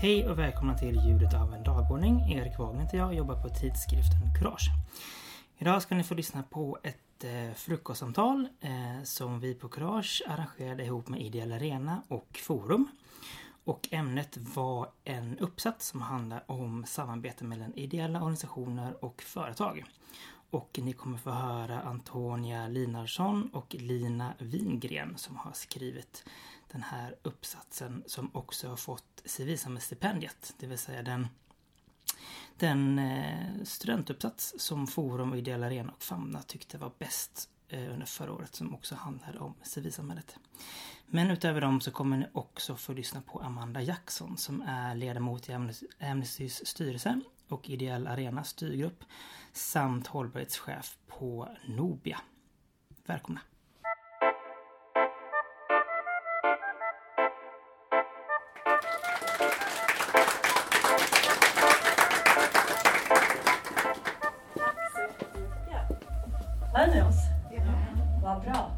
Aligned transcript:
Hej 0.00 0.28
och 0.28 0.38
välkomna 0.38 0.78
till 0.78 1.00
Ljudet 1.06 1.34
av 1.34 1.54
en 1.54 1.62
dagordning. 1.62 2.32
Erik 2.32 2.58
Wagner 2.58 2.82
heter 2.82 2.98
jag 2.98 3.06
och 3.06 3.14
jobbar 3.14 3.42
på 3.42 3.48
tidskriften 3.48 4.34
Courage. 4.38 4.70
Idag 5.58 5.82
ska 5.82 5.94
ni 5.94 6.04
få 6.04 6.14
lyssna 6.14 6.42
på 6.42 6.78
ett 6.82 7.24
eh, 7.24 7.54
frukostsamtal 7.54 8.48
eh, 8.60 9.02
som 9.04 9.40
vi 9.40 9.54
på 9.54 9.68
Courage 9.68 10.22
arrangerade 10.28 10.84
ihop 10.84 11.08
med 11.08 11.20
Ideell 11.20 11.52
Arena 11.52 12.02
och 12.08 12.40
Forum. 12.42 12.88
Och 13.64 13.88
ämnet 13.90 14.36
var 14.36 14.88
en 15.04 15.38
uppsats 15.38 15.86
som 15.86 16.02
handlar 16.02 16.44
om 16.46 16.84
samarbete 16.86 17.44
mellan 17.44 17.74
ideella 17.74 18.18
organisationer 18.18 19.04
och 19.04 19.22
företag. 19.22 19.84
Och 20.50 20.78
ni 20.82 20.92
kommer 20.92 21.18
få 21.18 21.30
höra 21.30 21.80
Antonia 21.82 22.68
Linarsson 22.68 23.50
och 23.52 23.74
Lina 23.74 24.34
Wingren 24.38 25.18
som 25.18 25.36
har 25.36 25.52
skrivit 25.52 26.24
den 26.72 26.82
här 26.82 27.16
uppsatsen 27.22 28.04
som 28.06 28.30
också 28.34 28.68
har 28.68 28.76
fått 28.76 29.22
civilsamhällsstipendiet, 29.24 30.54
det 30.58 30.66
vill 30.66 30.78
säga 30.78 31.02
den, 31.02 31.28
den 32.56 32.98
eh, 32.98 33.62
studentuppsats 33.64 34.54
som 34.58 34.86
Forum, 34.86 35.34
Ideella 35.34 35.66
Arena 35.66 35.92
och 35.92 36.02
Famna 36.02 36.42
tyckte 36.42 36.78
var 36.78 36.92
bäst 36.98 37.48
eh, 37.68 37.92
under 37.92 38.06
förra 38.06 38.32
året 38.32 38.54
som 38.54 38.74
också 38.74 38.94
handlade 38.94 39.38
om 39.38 39.54
civilsamhället. 39.62 40.36
Men 41.06 41.30
utöver 41.30 41.60
dem 41.60 41.80
så 41.80 41.90
kommer 41.90 42.16
ni 42.16 42.26
också 42.32 42.76
få 42.76 42.92
lyssna 42.92 43.22
på 43.22 43.40
Amanda 43.40 43.82
Jackson 43.82 44.36
som 44.36 44.62
är 44.62 44.94
ledamot 44.94 45.48
i 45.48 45.52
Amnestys 46.00 46.66
styrelse 46.66 47.20
och 47.52 47.70
Ideell 47.70 48.06
arena 48.06 48.44
styrgrupp 48.44 49.04
samt 49.52 50.06
hållbarhetschef 50.06 50.96
på 51.06 51.48
Nobia. 51.66 52.20
Välkomna! 53.06 53.40
Hör 66.72 66.86
ni 66.86 67.02
oss? 67.02 67.16
Ja. 67.50 67.62
Vad 68.22 68.42
bra. 68.42 68.70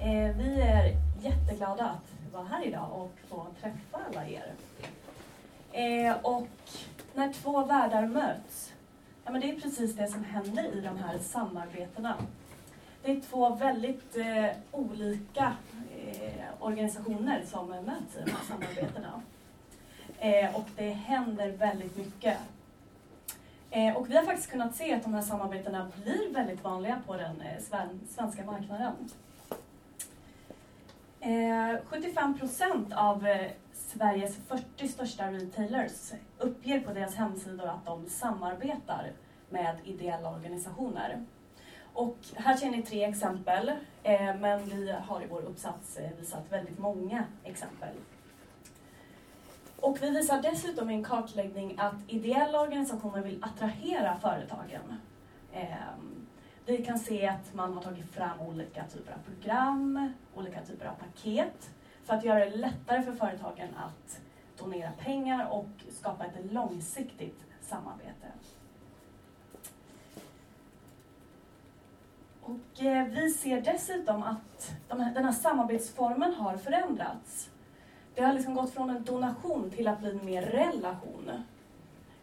Eh, 0.00 0.36
vi 0.36 0.60
är 0.60 0.96
jätteglada 1.22 1.84
att 1.84 2.32
vara 2.32 2.44
här 2.44 2.64
idag 2.66 2.88
och 2.92 3.12
få 3.28 3.46
träffa 3.60 3.98
alla 4.08 4.28
er. 4.28 4.54
Eh, 5.72 6.16
och 6.22 6.48
när 7.14 7.32
två 7.32 7.64
världar 7.64 8.06
möts, 8.06 8.72
ja, 9.24 9.32
men 9.32 9.40
det 9.40 9.50
är 9.50 9.60
precis 9.60 9.96
det 9.96 10.08
som 10.08 10.24
händer 10.24 10.64
i 10.64 10.80
de 10.80 10.98
här 10.98 11.18
samarbetena. 11.18 12.16
Det 13.02 13.12
är 13.12 13.20
två 13.20 13.54
väldigt 13.54 14.16
eh, 14.16 14.50
olika 14.72 15.52
eh, 15.96 16.44
organisationer 16.60 17.42
som 17.46 17.68
möts 17.68 18.16
i 18.16 18.24
de 18.24 18.30
här 18.30 18.44
samarbetena. 18.48 19.22
Eh, 20.18 20.56
och 20.56 20.68
det 20.76 20.90
händer 20.90 21.50
väldigt 21.50 21.96
mycket. 21.96 22.38
Eh, 23.70 23.96
och 23.96 24.10
vi 24.10 24.16
har 24.16 24.24
faktiskt 24.24 24.50
kunnat 24.50 24.76
se 24.76 24.94
att 24.94 25.02
de 25.02 25.14
här 25.14 25.22
samarbetena 25.22 25.90
blir 26.02 26.34
väldigt 26.34 26.64
vanliga 26.64 27.02
på 27.06 27.16
den 27.16 27.40
eh, 27.40 27.62
sven 27.62 28.00
svenska 28.10 28.44
marknaden. 28.44 28.92
Eh, 31.20 31.76
75 31.86 32.38
procent 32.38 32.92
av 32.92 33.26
eh, 33.26 33.50
Sveriges 33.96 34.36
40 34.36 34.88
största 34.88 35.32
retailers 35.32 36.12
uppger 36.38 36.80
på 36.80 36.92
deras 36.92 37.14
hemsidor 37.14 37.66
att 37.66 37.86
de 37.86 38.08
samarbetar 38.08 39.12
med 39.50 39.76
ideella 39.84 40.30
organisationer. 40.30 41.24
Och 41.92 42.16
här 42.34 42.56
ser 42.56 42.70
ni 42.70 42.82
tre 42.82 43.04
exempel, 43.04 43.68
eh, 44.02 44.36
men 44.36 44.64
vi 44.64 44.94
har 45.06 45.22
i 45.22 45.26
vår 45.26 45.42
uppsats 45.42 45.96
eh, 45.96 46.10
visat 46.20 46.52
väldigt 46.52 46.78
många 46.78 47.24
exempel. 47.44 47.94
Och 49.80 50.02
vi 50.02 50.10
visar 50.10 50.42
dessutom 50.42 50.90
i 50.90 50.94
en 50.94 51.04
kartläggning 51.04 51.74
att 51.78 51.94
ideella 52.08 52.60
organisationer 52.60 53.22
vill 53.22 53.44
attrahera 53.44 54.16
företagen. 54.16 54.96
Ehm, 55.52 56.26
vi 56.66 56.84
kan 56.84 56.98
se 56.98 57.26
att 57.28 57.54
man 57.54 57.74
har 57.74 57.82
tagit 57.82 58.12
fram 58.12 58.40
olika 58.40 58.84
typer 58.84 59.12
av 59.12 59.18
program, 59.32 60.12
olika 60.34 60.60
typer 60.62 60.86
av 60.86 60.94
paket 60.94 61.70
för 62.04 62.14
att 62.14 62.24
göra 62.24 62.44
det 62.44 62.56
lättare 62.56 63.02
för 63.02 63.12
företagen 63.12 63.68
att 63.76 64.20
donera 64.58 64.90
pengar 64.98 65.48
och 65.50 65.68
skapa 65.90 66.24
ett 66.24 66.52
långsiktigt 66.52 67.44
samarbete. 67.60 68.26
Och 72.40 72.84
eh, 72.84 73.06
vi 73.06 73.30
ser 73.30 73.60
dessutom 73.60 74.22
att 74.22 74.74
de 74.88 75.00
här, 75.00 75.14
den 75.14 75.24
här 75.24 75.32
samarbetsformen 75.32 76.34
har 76.34 76.56
förändrats. 76.56 77.50
Det 78.14 78.22
har 78.22 78.32
liksom 78.32 78.54
gått 78.54 78.74
från 78.74 78.90
en 78.90 79.04
donation 79.04 79.70
till 79.70 79.88
att 79.88 80.00
bli 80.00 80.14
mer 80.14 80.42
relation. 80.42 81.30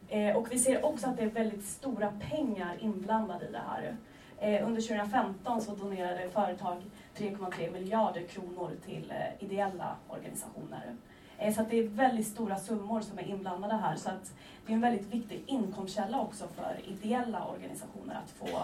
Eh, 0.07 0.35
och 0.35 0.51
vi 0.51 0.59
ser 0.59 0.85
också 0.85 1.07
att 1.07 1.17
det 1.17 1.23
är 1.23 1.29
väldigt 1.29 1.65
stora 1.65 2.13
pengar 2.29 2.77
inblandade 2.79 3.45
i 3.45 3.51
det 3.51 3.61
här. 3.67 3.95
Eh, 4.37 4.67
under 4.67 4.81
2015 4.81 5.61
så 5.61 5.75
donerade 5.75 6.29
företag 6.29 6.81
3,3 7.21 7.71
miljarder 7.71 8.23
kronor 8.23 8.71
till 8.85 9.11
eh, 9.11 9.43
ideella 9.43 9.95
organisationer. 10.09 10.95
Eh, 11.37 11.53
så 11.53 11.61
att 11.61 11.69
det 11.69 11.79
är 11.79 11.87
väldigt 11.87 12.27
stora 12.27 12.57
summor 12.57 13.01
som 13.01 13.19
är 13.19 13.23
inblandade 13.23 13.73
här. 13.73 13.95
Så 13.95 14.09
att 14.09 14.33
det 14.65 14.71
är 14.71 14.75
en 14.75 14.81
väldigt 14.81 15.13
viktig 15.13 15.43
inkomstkälla 15.45 16.21
också 16.21 16.47
för 16.47 16.79
ideella 16.85 17.45
organisationer 17.45 18.15
att 18.15 18.31
få, 18.31 18.59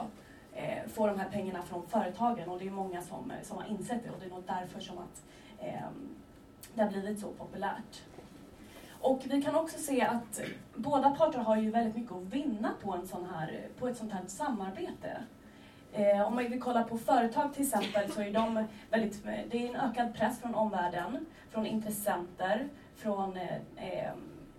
eh, 0.54 0.88
få 0.88 1.08
de 1.08 1.20
här 1.20 1.30
pengarna 1.30 1.64
från 1.64 1.88
företagen. 1.88 2.50
Och 2.50 2.60
det 2.60 2.68
är 2.68 2.72
många 2.72 3.02
som, 3.02 3.32
eh, 3.32 3.44
som 3.44 3.58
har 3.58 3.66
insett 3.66 4.04
det 4.04 4.10
och 4.10 4.20
det 4.20 4.26
är 4.26 4.30
nog 4.30 4.44
därför 4.48 4.80
som 4.80 4.98
att 4.98 5.24
eh, 5.60 5.90
det 6.76 6.82
har 6.82 6.90
blivit 6.90 7.20
så 7.20 7.28
populärt. 7.28 8.04
Och 9.00 9.22
vi 9.26 9.42
kan 9.42 9.56
också 9.56 9.80
se 9.80 10.02
att 10.02 10.42
båda 10.76 11.10
parter 11.10 11.40
har 11.40 11.58
ju 11.58 11.72
väldigt 11.72 11.96
mycket 11.96 12.12
att 12.12 12.24
vinna 12.24 12.72
på, 12.84 12.94
en 12.94 13.08
sån 13.08 13.26
här, 13.26 13.68
på 13.80 13.88
ett 13.88 13.98
sånt 13.98 14.12
här 14.12 14.24
samarbete. 14.28 15.18
Eh, 15.94 16.28
om 16.28 16.36
man 16.36 16.50
vill 16.50 16.62
kolla 16.62 16.84
på 16.84 16.98
företag 16.98 17.54
till 17.54 17.64
exempel 17.64 18.12
så 18.12 18.22
är 18.22 18.32
de 18.32 18.66
väldigt, 18.90 19.24
det 19.24 19.66
är 19.66 19.70
en 19.70 19.76
ökad 19.76 20.14
press 20.16 20.42
från 20.42 20.56
omvärlden, 20.56 21.26
från 21.50 21.66
intressenter, 21.66 22.68
från 22.96 23.38
eh, 23.38 23.56
eh, 23.76 24.12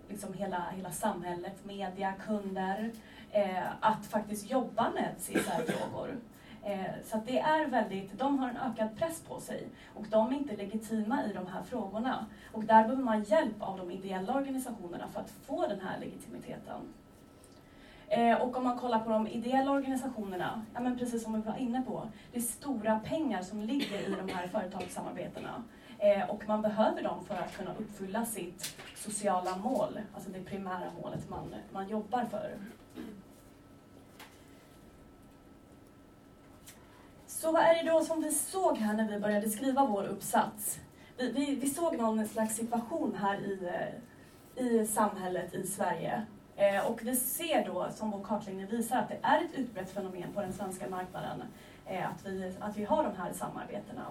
liksom 0.09 0.33
hela, 0.33 0.65
hela 0.75 0.91
samhället, 0.91 1.65
media, 1.65 2.13
kunder, 2.13 2.91
eh, 3.31 3.71
att 3.79 4.05
faktiskt 4.05 4.51
jobba 4.51 4.89
med 4.89 5.15
CSR-frågor. 5.17 6.17
Eh, 6.63 6.85
så 7.05 7.17
att 7.17 7.25
det 7.25 7.39
är 7.39 7.67
väldigt, 7.67 8.19
de 8.19 8.39
har 8.39 8.49
en 8.49 8.57
ökad 8.57 8.97
press 8.97 9.21
på 9.21 9.39
sig 9.39 9.67
och 9.95 10.05
de 10.09 10.33
är 10.33 10.37
inte 10.37 10.55
legitima 10.55 11.25
i 11.25 11.33
de 11.33 11.47
här 11.47 11.63
frågorna. 11.63 12.25
Och 12.51 12.63
där 12.63 12.83
behöver 12.83 13.03
man 13.03 13.23
hjälp 13.23 13.61
av 13.61 13.77
de 13.77 13.91
ideella 13.91 14.33
organisationerna 14.33 15.07
för 15.07 15.19
att 15.19 15.31
få 15.31 15.67
den 15.67 15.81
här 15.81 15.99
legitimiteten. 15.99 16.93
Eh, 18.09 18.41
och 18.41 18.57
om 18.57 18.63
man 18.63 18.77
kollar 18.77 18.99
på 18.99 19.09
de 19.09 19.27
ideella 19.27 19.71
organisationerna, 19.71 20.65
ja, 20.73 20.79
men 20.79 20.97
precis 20.97 21.23
som 21.23 21.33
vi 21.33 21.41
var 21.41 21.57
inne 21.57 21.81
på, 21.81 22.07
det 22.31 22.37
är 22.37 22.41
stora 22.41 22.99
pengar 22.99 23.41
som 23.41 23.61
ligger 23.61 23.99
i 23.99 24.15
de 24.25 24.33
här 24.33 24.47
företagssamarbetena. 24.47 25.63
Eh, 25.97 26.29
och 26.29 26.47
man 26.47 26.61
behöver 26.61 27.03
dem 27.03 27.25
för 27.25 27.35
att 27.35 27.57
kunna 27.57 27.71
uppfylla 27.79 28.25
sitt 28.25 28.77
sociala 28.95 29.57
mål, 29.57 29.99
alltså 30.13 30.29
det 30.29 30.43
primära 30.43 30.91
målet 31.01 31.29
man, 31.29 31.55
man 31.71 31.89
jobbar 31.89 32.25
för. 32.25 32.57
Så 37.27 37.51
vad 37.51 37.61
är 37.61 37.83
det 37.83 37.91
då 37.91 38.01
som 38.01 38.21
vi 38.21 38.31
såg 38.31 38.77
här 38.77 38.93
när 38.93 39.07
vi 39.11 39.19
började 39.19 39.49
skriva 39.49 39.85
vår 39.85 40.03
uppsats? 40.03 40.79
Vi, 41.17 41.31
vi, 41.31 41.55
vi 41.55 41.69
såg 41.69 41.97
någon 41.97 42.27
slags 42.27 42.55
situation 42.55 43.15
här 43.21 43.39
i, 43.39 43.69
eh, 44.55 44.65
i 44.65 44.87
samhället 44.87 45.53
i 45.53 45.67
Sverige 45.67 46.25
Eh, 46.59 46.85
och 46.87 46.99
vi 47.03 47.15
ser 47.15 47.65
då, 47.65 47.87
som 47.95 48.11
vår 48.11 48.23
kartläggning 48.23 48.65
visar, 48.65 48.97
att 48.97 49.09
det 49.09 49.19
är 49.21 49.41
ett 49.45 49.53
utbrett 49.53 49.91
fenomen 49.91 50.33
på 50.33 50.41
den 50.41 50.53
svenska 50.53 50.89
marknaden 50.89 51.43
eh, 51.85 52.09
att, 52.09 52.25
vi, 52.25 52.53
att 52.59 52.77
vi 52.77 52.83
har 52.83 53.03
de 53.03 53.15
här 53.17 53.33
samarbetena. 53.33 54.05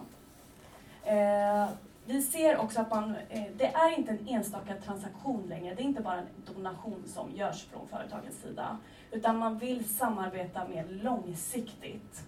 Eh, 1.05 1.69
vi 2.05 2.22
ser 2.22 2.56
också 2.56 2.81
att 2.81 2.90
man, 2.90 3.17
eh, 3.28 3.44
det 3.56 3.67
är 3.67 3.99
inte 3.99 4.11
en 4.11 4.28
enstaka 4.28 4.75
transaktion 4.75 5.46
längre. 5.49 5.75
Det 5.75 5.82
är 5.82 5.84
inte 5.84 6.02
bara 6.02 6.19
en 6.19 6.55
donation 6.55 7.05
som 7.06 7.31
görs 7.37 7.67
från 7.67 7.88
företagens 7.88 8.40
sida. 8.43 8.78
Utan 9.11 9.38
man 9.38 9.58
vill 9.58 9.88
samarbeta 9.88 10.69
mer 10.69 10.84
långsiktigt. 10.88 12.25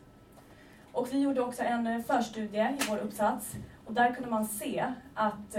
Och 0.92 1.12
vi 1.12 1.20
gjorde 1.20 1.40
också 1.40 1.62
en 1.62 1.86
eh, 1.86 2.02
förstudie 2.02 2.76
i 2.80 2.88
vår 2.88 2.98
uppsats 2.98 3.54
och 3.86 3.92
där 3.92 4.14
kunde 4.14 4.30
man 4.30 4.46
se 4.46 4.94
att 5.14 5.56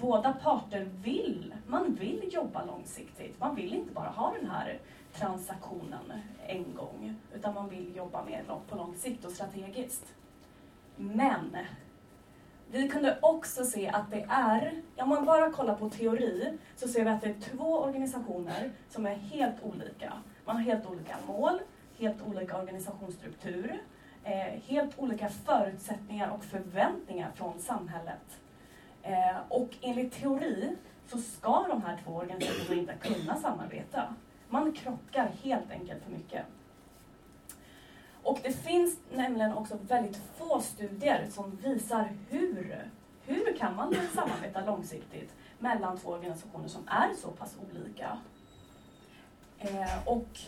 båda 0.00 0.32
parter 0.32 0.88
vill, 1.02 1.54
man 1.66 1.94
vill 1.94 2.28
jobba 2.32 2.64
långsiktigt. 2.64 3.40
Man 3.40 3.54
vill 3.54 3.74
inte 3.74 3.92
bara 3.92 4.08
ha 4.08 4.34
den 4.40 4.50
här 4.50 4.78
transaktionen 5.12 6.12
en 6.46 6.74
gång, 6.74 7.14
utan 7.34 7.54
man 7.54 7.68
vill 7.68 7.96
jobba 7.96 8.24
mer 8.24 8.44
på 8.68 8.76
lång 8.76 8.94
sikt 8.96 9.24
och 9.24 9.32
strategiskt. 9.32 10.14
Men 10.96 11.56
vi 12.72 12.88
kunde 12.88 13.18
också 13.22 13.64
se 13.64 13.88
att 13.88 14.10
det 14.10 14.26
är, 14.28 14.82
om 14.96 15.08
man 15.08 15.24
bara 15.24 15.52
kollar 15.52 15.74
på 15.74 15.90
teori, 15.90 16.58
så 16.76 16.88
ser 16.88 17.04
vi 17.04 17.10
att 17.10 17.20
det 17.20 17.28
är 17.28 17.40
två 17.40 17.78
organisationer 17.78 18.70
som 18.88 19.06
är 19.06 19.14
helt 19.14 19.62
olika. 19.62 20.12
Man 20.44 20.56
har 20.56 20.62
helt 20.62 20.86
olika 20.86 21.16
mål, 21.26 21.60
helt 21.98 22.22
olika 22.22 22.58
organisationsstruktur, 22.58 23.78
eh, 24.24 24.60
helt 24.66 24.98
olika 24.98 25.28
förutsättningar 25.28 26.30
och 26.30 26.44
förväntningar 26.44 27.30
från 27.34 27.58
samhället. 27.58 28.40
Eh, 29.02 29.36
och 29.48 29.68
enligt 29.80 30.12
teori 30.12 30.76
så 31.06 31.18
ska 31.18 31.66
de 31.68 31.82
här 31.82 31.98
två 32.04 32.12
organisationerna 32.12 32.80
inte 32.80 33.08
kunna 33.08 33.36
samarbeta. 33.36 34.14
Man 34.48 34.72
krockar 34.72 35.30
helt 35.42 35.70
enkelt 35.70 36.04
för 36.04 36.10
mycket. 36.10 36.44
Och 38.22 38.38
det 38.42 38.52
finns 38.52 38.98
nämligen 39.12 39.52
också 39.52 39.78
väldigt 39.88 40.20
få 40.38 40.60
studier 40.60 41.26
som 41.30 41.56
visar 41.56 42.12
hur, 42.28 42.90
hur 43.24 43.56
kan 43.56 43.76
man 43.76 43.94
samarbeta 44.14 44.64
långsiktigt 44.64 45.30
mellan 45.58 45.98
två 45.98 46.10
organisationer 46.10 46.68
som 46.68 46.88
är 46.88 47.14
så 47.14 47.30
pass 47.30 47.56
olika. 47.70 48.18
Eh, 49.58 50.08
och 50.08 50.38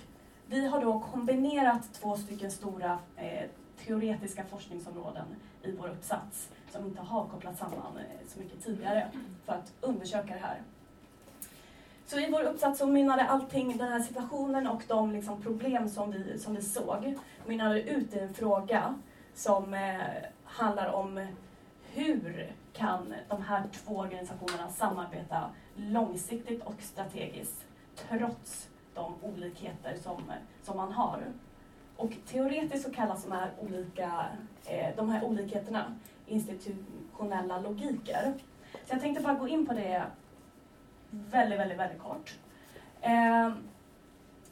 vi 0.46 0.66
har 0.66 0.80
då 0.80 1.00
kombinerat 1.00 1.92
två 1.92 2.16
stycken 2.16 2.50
stora 2.50 2.98
eh, 3.16 3.50
teoretiska 3.86 4.44
forskningsområden 4.44 5.26
i 5.62 5.72
vår 5.72 5.88
uppsats 5.88 6.48
som 6.70 6.86
inte 6.86 7.00
har 7.00 7.26
kopplats 7.26 7.58
samman 7.58 7.96
eh, 7.96 8.28
så 8.28 8.40
mycket 8.40 8.64
tidigare 8.64 9.10
för 9.44 9.52
att 9.52 9.72
undersöka 9.80 10.34
det 10.34 10.40
här. 10.40 10.62
Så 12.06 12.18
i 12.18 12.30
vår 12.30 12.42
uppsats 12.42 12.78
så 12.78 12.86
mynnade 12.86 13.24
allting, 13.24 13.76
den 13.76 13.88
här 13.88 14.00
situationen 14.00 14.66
och 14.66 14.82
de 14.88 15.12
liksom 15.12 15.42
problem 15.42 15.88
som 15.88 16.10
vi, 16.10 16.38
som 16.38 16.54
vi 16.54 16.62
såg, 16.62 17.18
mynnade 17.46 17.82
ut 17.82 18.14
i 18.14 18.18
en 18.18 18.34
fråga 18.34 18.94
som 19.34 19.74
eh, 19.74 20.00
handlar 20.44 20.92
om 20.92 21.26
hur 21.92 22.52
kan 22.72 23.14
de 23.28 23.42
här 23.42 23.64
två 23.72 23.96
organisationerna 23.96 24.68
samarbeta 24.70 25.50
långsiktigt 25.76 26.62
och 26.62 26.82
strategiskt 26.82 27.64
trots 27.96 28.68
de 28.94 29.14
olikheter 29.22 29.96
som, 30.02 30.22
som 30.62 30.76
man 30.76 30.92
har. 30.92 31.22
Och 31.96 32.12
teoretiskt 32.26 32.84
så 32.84 32.92
kallas 32.92 33.24
de 33.24 33.32
här, 33.32 33.50
olika, 33.60 34.26
eh, 34.66 34.96
de 34.96 35.10
här 35.10 35.24
olikheterna 35.24 35.94
institutionella 36.26 37.60
logiker. 37.60 38.34
Så 38.72 38.94
jag 38.94 39.00
tänkte 39.00 39.22
bara 39.22 39.34
gå 39.34 39.48
in 39.48 39.66
på 39.66 39.72
det 39.72 40.02
väldigt, 41.10 41.58
väldigt, 41.58 41.78
väldigt 41.78 42.02
kort. 42.02 42.34
Eh, 43.00 43.52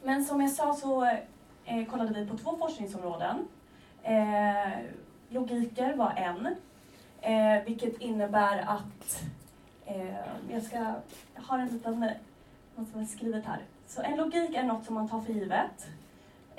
men 0.03 0.25
som 0.25 0.41
jag 0.41 0.51
sa 0.51 0.73
så 0.73 1.05
eh, 1.65 1.85
kollade 1.89 2.19
vi 2.19 2.27
på 2.27 2.37
två 2.37 2.57
forskningsområden. 2.57 3.47
Eh, 4.03 4.79
logiker 5.29 5.93
var 5.93 6.13
en, 6.15 6.55
eh, 7.21 7.63
vilket 7.65 8.01
innebär 8.01 8.57
att 8.67 9.23
eh, 9.85 10.15
jag 10.51 10.63
ska, 10.63 10.77
jag 11.35 11.41
har 11.41 11.59
en 11.59 11.67
liten, 11.67 12.09
något 12.75 12.89
som 12.91 13.01
är 13.01 13.05
skrivet 13.05 13.45
här. 13.45 13.59
Så 13.87 14.01
en 14.01 14.17
logik 14.17 14.55
är 14.55 14.63
något 14.63 14.85
som 14.85 14.95
man 14.95 15.09
tar 15.09 15.21
för 15.21 15.33
givet. 15.33 15.87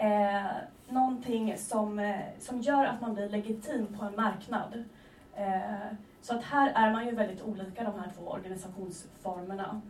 Eh, 0.02 0.50
någonting 0.88 1.58
som, 1.58 1.98
eh, 1.98 2.20
som 2.38 2.60
gör 2.60 2.84
att 2.84 3.00
man 3.00 3.14
blir 3.14 3.28
legitim 3.28 3.86
på 3.98 4.04
en 4.04 4.16
marknad. 4.16 4.84
Eh, 5.34 5.96
så 6.22 6.34
att 6.34 6.44
här 6.44 6.72
är 6.74 6.92
man 6.92 7.06
ju 7.06 7.14
väldigt 7.14 7.42
olika 7.42 7.84
de 7.84 8.00
här 8.00 8.10
två 8.18 8.30
organisationsformerna. 8.30 9.80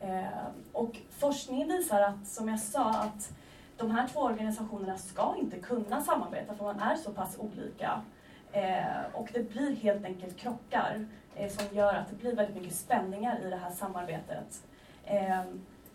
Eh, 0.00 0.46
och 0.72 0.96
forskningen 1.10 1.68
visar 1.68 2.00
att, 2.00 2.26
som 2.26 2.48
jag 2.48 2.60
sa, 2.60 2.90
att 2.90 3.32
de 3.76 3.90
här 3.90 4.08
två 4.08 4.20
organisationerna 4.20 4.98
ska 4.98 5.36
inte 5.40 5.58
kunna 5.58 6.00
samarbeta 6.00 6.54
för 6.54 6.64
man 6.64 6.80
är 6.80 6.96
så 6.96 7.10
pass 7.10 7.38
olika. 7.38 8.02
Eh, 8.52 9.02
och 9.12 9.28
det 9.32 9.50
blir 9.50 9.76
helt 9.76 10.04
enkelt 10.04 10.36
krockar 10.36 11.06
eh, 11.34 11.50
som 11.50 11.76
gör 11.76 11.94
att 11.94 12.08
det 12.08 12.16
blir 12.16 12.36
väldigt 12.36 12.56
mycket 12.56 12.76
spänningar 12.76 13.40
i 13.46 13.50
det 13.50 13.56
här 13.56 13.70
samarbetet. 13.70 14.62
Eh, 15.04 15.42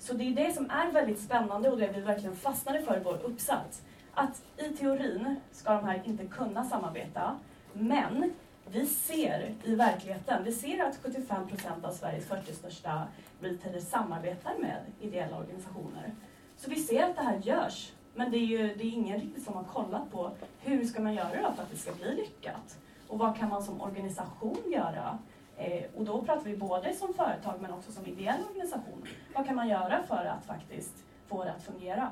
så 0.06 0.14
det 0.14 0.24
är 0.24 0.32
det 0.32 0.54
som 0.54 0.70
är 0.70 0.92
väldigt 0.92 1.20
spännande 1.20 1.70
och 1.70 1.78
det 1.78 1.92
vi 1.96 2.02
verkligen 2.02 2.36
fastnade 2.36 2.82
för 2.82 2.98
i 2.98 3.04
vår 3.04 3.20
uppsats. 3.24 3.82
Att 4.14 4.42
i 4.58 4.70
teorin 4.70 5.36
ska 5.52 5.74
de 5.74 5.86
här 5.86 6.02
inte 6.06 6.26
kunna 6.26 6.64
samarbeta, 6.64 7.40
men 7.74 8.34
vi 8.72 8.86
ser 8.86 9.56
i 9.64 9.76
verkligheten, 9.76 10.44
vi 10.44 10.52
ser 10.52 10.84
att 10.84 10.98
75 11.04 11.48
procent 11.48 11.86
av 11.86 11.92
Sveriges 11.92 12.26
40 12.26 12.54
största 12.54 13.08
retailers 13.40 13.84
samarbetar 13.84 14.54
med 14.60 14.80
ideella 15.00 15.38
organisationer. 15.38 16.14
Så 16.58 16.70
vi 16.70 16.76
ser 16.76 17.04
att 17.04 17.16
det 17.16 17.22
här 17.22 17.40
görs, 17.44 17.94
men 18.14 18.32
det 18.32 18.38
är 18.38 18.46
ju 18.46 18.76
det 18.76 18.84
är 18.84 18.92
ingen 18.92 19.20
riktigt 19.20 19.44
som 19.44 19.54
har 19.54 19.64
kollat 19.64 20.12
på 20.12 20.32
hur 20.60 20.86
ska 20.86 21.02
man 21.02 21.14
göra 21.14 21.42
då 21.42 21.54
för 21.56 21.64
att 21.64 21.72
det 21.72 21.78
ska 21.78 21.92
bli 21.92 22.16
lyckat? 22.16 22.78
Och 23.08 23.20
vad 23.20 23.38
kan 23.38 23.50
man 23.50 23.64
som 23.64 23.82
organisation 23.82 24.64
göra? 24.66 25.20
Eh, 25.58 25.84
och 25.96 26.06
då 26.06 26.22
pratar 26.22 26.44
vi 26.44 26.58
både 26.58 26.94
som 26.94 27.14
företag 27.14 27.54
men 27.62 27.74
också 27.74 27.92
som 27.92 28.06
ideell 28.06 28.42
organisation. 28.50 29.06
Vad 29.36 29.46
kan 29.46 29.56
man 29.56 29.68
göra 29.68 30.04
för 30.04 30.26
att 30.26 30.46
faktiskt 30.46 30.94
få 31.28 31.44
det 31.44 31.52
att 31.52 31.64
fungera? 31.64 32.12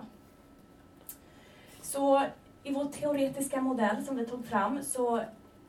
Så 1.81 2.21
i 2.63 2.73
vår 2.73 2.85
teoretiska 2.85 3.61
modell 3.61 4.05
som 4.05 4.15
vi 4.15 4.25
tog 4.25 4.45
fram 4.45 4.83
så 4.83 5.17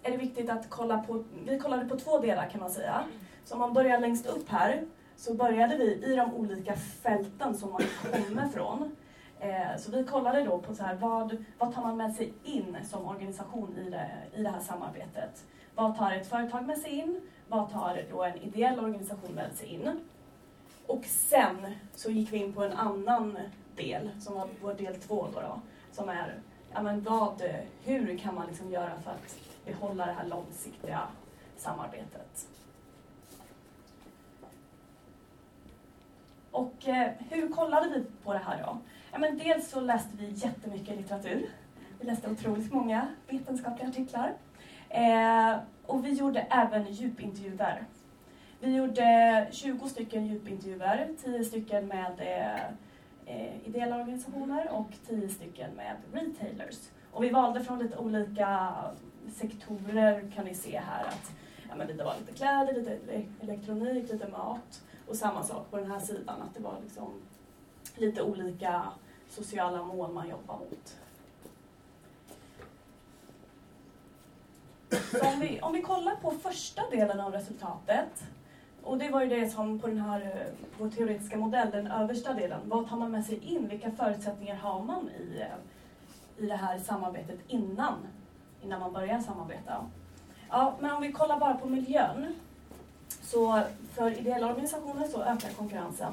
är 0.03 0.11
det 0.11 0.17
viktigt 0.17 0.51
att 0.51 0.71
kolla 0.71 0.99
på, 0.99 1.25
vi 1.47 1.59
kollade 1.59 1.89
på 1.89 1.97
två 1.97 2.19
delar 2.19 2.49
kan 2.49 2.61
man 2.61 2.71
säga. 2.71 3.05
Så 3.45 3.55
om 3.55 3.61
man 3.61 3.73
börjar 3.73 4.01
längst 4.01 4.27
upp 4.27 4.49
här 4.49 4.85
så 5.17 5.35
började 5.35 5.77
vi 5.77 6.13
i 6.13 6.17
de 6.17 6.35
olika 6.35 6.77
fälten 6.77 7.55
som 7.55 7.73
man 7.73 7.83
kommer 8.13 8.49
från. 8.49 8.97
Eh, 9.41 9.77
så 9.79 9.91
vi 9.91 10.05
kollade 10.05 10.45
då 10.45 10.59
på 10.59 10.75
så 10.75 10.83
här, 10.83 10.95
vad, 10.95 11.45
vad 11.59 11.75
tar 11.75 11.83
man 11.83 11.97
med 11.97 12.15
sig 12.15 12.33
in 12.45 12.77
som 12.85 13.07
organisation 13.07 13.77
i 13.79 13.91
det, 13.91 14.11
i 14.35 14.43
det 14.43 14.49
här 14.49 14.61
samarbetet? 14.61 15.45
Vad 15.75 15.99
tar 15.99 16.13
ett 16.13 16.29
företag 16.29 16.67
med 16.67 16.79
sig 16.79 16.91
in? 16.91 17.21
Vad 17.49 17.71
tar 17.71 18.03
då 18.11 18.23
en 18.23 18.37
ideell 18.37 18.81
organisation 18.81 19.35
med 19.35 19.53
sig 19.53 19.69
in? 19.69 20.01
Och 20.87 21.05
sen 21.05 21.57
så 21.95 22.11
gick 22.11 22.33
vi 22.33 22.37
in 22.37 22.53
på 22.53 22.65
en 22.65 22.73
annan 22.73 23.39
del, 23.77 24.11
som 24.21 24.35
var 24.35 24.49
vår 24.63 24.75
del 24.75 24.95
två 24.95 25.27
då, 25.35 25.41
då 25.41 25.61
som 25.93 26.09
är 26.09 26.41
ja, 26.73 26.83
men 26.83 27.03
vad, 27.03 27.43
hur 27.85 28.19
kan 28.19 28.35
man 28.35 28.47
liksom 28.47 28.71
göra 28.71 29.01
för 29.05 29.11
att 29.11 29.39
behålla 29.65 30.07
det 30.07 30.13
här 30.13 30.27
långsiktiga 30.27 31.01
samarbetet. 31.57 32.49
Och 36.51 36.89
eh, 36.89 37.13
hur 37.31 37.49
kollade 37.49 37.89
vi 37.89 38.05
på 38.25 38.33
det 38.33 38.39
här 38.39 38.63
då? 38.63 38.79
Ja, 39.13 39.19
men 39.19 39.39
dels 39.39 39.71
så 39.71 39.81
läste 39.81 40.17
vi 40.17 40.31
jättemycket 40.31 40.97
litteratur. 40.97 41.51
Vi 42.01 42.07
läste 42.07 42.31
otroligt 42.31 42.73
många 42.73 43.09
vetenskapliga 43.29 43.89
artiklar. 43.89 44.33
Eh, 44.89 45.57
och 45.87 46.05
vi 46.05 46.13
gjorde 46.13 46.41
även 46.41 46.93
djupintervjuer. 46.93 47.85
Vi 48.61 48.75
gjorde 48.77 49.49
20 49.51 49.89
stycken 49.89 50.27
djupintervjuer, 50.27 51.11
10 51.25 51.45
stycken 51.45 51.87
med 51.87 52.21
eh, 53.27 53.67
ideella 53.67 53.97
organisationer 53.97 54.71
och 54.71 54.91
10 55.09 55.29
stycken 55.29 55.71
med 55.75 55.97
retailers. 56.13 56.91
Och 57.13 57.25
vi 57.25 57.31
valde 57.31 57.65
från 57.65 57.79
lite 57.79 57.97
olika 57.97 58.75
sektorer 59.35 60.31
kan 60.35 60.45
ni 60.45 60.55
se 60.55 60.79
här 60.79 61.05
att 61.05 61.33
ja, 61.69 61.75
men 61.77 61.97
det 61.97 62.05
var 62.05 62.15
lite 62.21 62.33
kläder, 62.33 62.75
lite 62.75 62.99
elektronik, 63.41 64.13
lite 64.13 64.29
mat 64.29 64.83
och 65.09 65.17
samma 65.17 65.43
sak 65.43 65.71
på 65.71 65.77
den 65.77 65.91
här 65.91 66.01
sidan 66.01 66.43
att 66.43 66.55
det 66.55 66.63
var 66.63 66.77
liksom 66.83 67.13
lite 67.97 68.23
olika 68.23 68.85
sociala 69.29 69.83
mål 69.83 70.13
man 70.13 70.29
jobbar 70.29 70.59
mot. 70.59 70.97
Så 74.95 75.27
om 75.27 75.41
vi, 75.41 75.61
om 75.61 75.73
vi 75.73 75.83
kollar 75.83 76.17
på 76.17 76.31
första 76.31 76.83
delen 76.91 77.21
av 77.21 77.33
resultatet 77.33 78.25
och 78.83 78.99
det 78.99 79.11
var 79.11 79.23
ju 79.23 79.29
det 79.29 79.51
som 79.51 79.79
på 79.79 79.87
den 79.87 79.99
här, 79.99 80.21
eh, 80.21 80.67
vår 80.79 80.89
teoretiska 80.89 81.37
modell, 81.37 81.71
den 81.71 81.87
översta 81.87 82.33
delen. 82.33 82.61
Vad 82.65 82.89
tar 82.89 82.97
man 82.97 83.11
med 83.11 83.25
sig 83.25 83.39
in? 83.39 83.69
Vilka 83.69 83.91
förutsättningar 83.91 84.57
har 84.57 84.83
man 84.83 85.09
i, 85.09 85.41
eh, 85.41 86.45
i 86.45 86.47
det 86.47 86.57
här 86.57 86.79
samarbetet 86.79 87.39
innan 87.49 87.95
innan 88.65 88.81
man 88.81 88.93
börjar 88.93 89.21
samarbeta. 89.21 89.87
Ja, 90.49 90.75
men 90.81 90.91
om 90.91 91.03
vi 91.03 91.13
kollar 91.13 91.39
bara 91.39 91.55
på 91.55 91.69
miljön. 91.69 92.35
Så 93.09 93.63
för 93.95 94.19
ideella 94.19 94.47
organisationer 94.47 95.09
så 95.09 95.23
ökar 95.23 95.51
konkurrensen. 95.51 96.13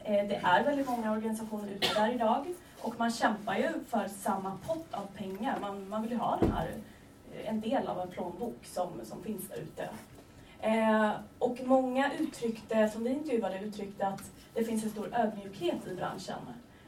Eh, 0.00 0.28
det 0.28 0.40
är 0.42 0.64
väldigt 0.64 0.88
många 0.88 1.12
organisationer 1.12 1.68
ute 1.68 1.94
där 1.94 2.14
idag 2.14 2.46
och 2.80 2.98
man 2.98 3.10
kämpar 3.10 3.56
ju 3.56 3.68
för 3.88 4.08
samma 4.08 4.58
pott 4.66 4.94
av 4.94 5.06
pengar. 5.16 5.58
Man, 5.60 5.88
man 5.88 6.02
vill 6.02 6.10
ju 6.10 6.16
ha 6.16 6.36
den 6.40 6.52
här, 6.52 6.70
en 7.44 7.60
del 7.60 7.86
av 7.86 8.00
en 8.00 8.08
plånbok 8.08 8.66
som, 8.66 8.88
som 9.04 9.22
finns 9.22 9.48
där 9.48 9.56
ute. 9.56 9.88
Eh, 10.60 11.10
och 11.38 11.58
många 11.64 12.10
uttryckte, 12.18 12.88
som 12.88 13.04
vi 13.04 13.10
intervjuade, 13.10 13.58
uttryckte 13.58 14.06
att 14.06 14.30
det 14.54 14.64
finns 14.64 14.84
en 14.84 14.90
stor 14.90 15.14
ödmjukhet 15.14 15.86
i 15.86 15.94
branschen 15.94 16.38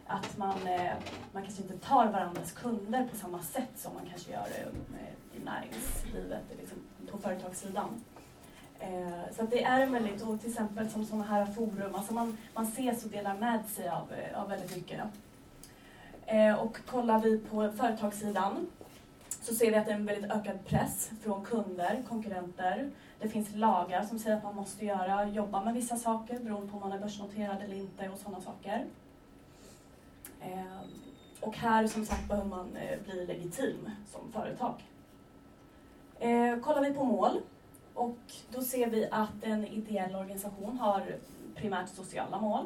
att 0.06 0.36
man, 0.38 0.66
eh, 0.66 0.92
man 1.32 1.42
kanske 1.42 1.62
inte 1.62 1.78
tar 1.78 2.06
varandras 2.06 2.52
kunder 2.52 3.08
på 3.10 3.16
samma 3.16 3.42
sätt 3.42 3.70
som 3.76 3.94
man 3.94 4.06
kanske 4.10 4.32
gör 4.32 4.40
eh, 4.40 5.36
i 5.40 5.44
näringslivet, 5.44 6.42
liksom 6.60 6.78
på 7.10 7.18
företagssidan. 7.18 8.04
Eh, 8.78 9.34
så 9.36 9.42
det 9.42 9.64
är 9.64 9.80
en 9.80 9.92
väldigt, 9.92 10.22
och 10.22 10.40
till 10.40 10.50
exempel 10.50 10.90
som 10.90 11.04
sådana 11.04 11.24
här 11.24 11.46
forum, 11.46 11.94
alltså 11.94 12.14
man, 12.14 12.38
man 12.54 12.64
ses 12.64 13.04
och 13.04 13.10
delar 13.10 13.34
med 13.34 13.66
sig 13.66 13.88
av, 13.88 14.12
eh, 14.12 14.40
av 14.40 14.48
väldigt 14.48 14.76
mycket. 14.76 15.00
Eh, 16.26 16.54
och 16.54 16.78
kollar 16.86 17.18
vi 17.18 17.38
på 17.38 17.72
företagssidan 17.72 18.66
så 19.44 19.54
ser 19.54 19.70
vi 19.70 19.76
att 19.76 19.86
det 19.86 19.92
är 19.92 19.96
en 19.96 20.06
väldigt 20.06 20.30
ökad 20.30 20.64
press 20.64 21.10
från 21.22 21.44
kunder, 21.44 22.02
konkurrenter. 22.08 22.90
Det 23.20 23.28
finns 23.28 23.54
lagar 23.54 24.04
som 24.04 24.18
säger 24.18 24.36
att 24.36 24.42
man 24.42 24.54
måste 24.54 24.84
göra, 24.84 25.28
jobba 25.28 25.64
med 25.64 25.74
vissa 25.74 25.96
saker 25.96 26.38
beroende 26.38 26.72
på 26.72 26.76
om 26.76 26.80
man 26.80 26.92
är 26.92 26.98
börsnoterad 26.98 27.62
eller 27.62 27.76
inte 27.76 28.08
och 28.08 28.18
sådana 28.18 28.40
saker. 28.40 28.84
Ehm, 30.40 30.88
och 31.40 31.56
här 31.56 31.86
som 31.86 32.06
sagt 32.06 32.28
behöver 32.28 32.48
man 32.48 32.76
eh, 32.76 32.98
bli 33.04 33.26
legitim 33.26 33.90
som 34.06 34.32
företag. 34.32 34.74
Ehm, 36.20 36.62
kollar 36.62 36.82
vi 36.82 36.94
på 36.94 37.04
mål 37.04 37.40
och 37.94 38.18
då 38.50 38.62
ser 38.62 38.90
vi 38.90 39.08
att 39.10 39.42
en 39.42 39.66
ideell 39.66 40.14
organisation 40.14 40.78
har 40.78 41.16
primärt 41.54 41.88
sociala 41.88 42.40
mål. 42.40 42.64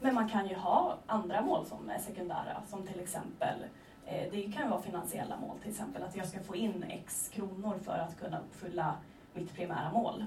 Men 0.00 0.14
man 0.14 0.28
kan 0.28 0.48
ju 0.48 0.54
ha 0.54 0.96
andra 1.06 1.40
mål 1.40 1.66
som 1.66 1.90
är 1.90 1.98
sekundära, 1.98 2.62
som 2.70 2.86
till 2.86 3.00
exempel 3.00 3.58
eh, 3.62 3.85
Eh, 4.06 4.30
det 4.32 4.52
kan 4.52 4.70
vara 4.70 4.82
finansiella 4.82 5.36
mål, 5.36 5.58
till 5.58 5.70
exempel 5.70 6.02
att 6.02 6.16
jag 6.16 6.28
ska 6.28 6.40
få 6.40 6.56
in 6.56 6.84
X 6.88 7.30
kronor 7.34 7.78
för 7.84 7.98
att 7.98 8.18
kunna 8.20 8.40
uppfylla 8.40 8.94
mitt 9.34 9.54
primära 9.54 9.92
mål. 9.92 10.24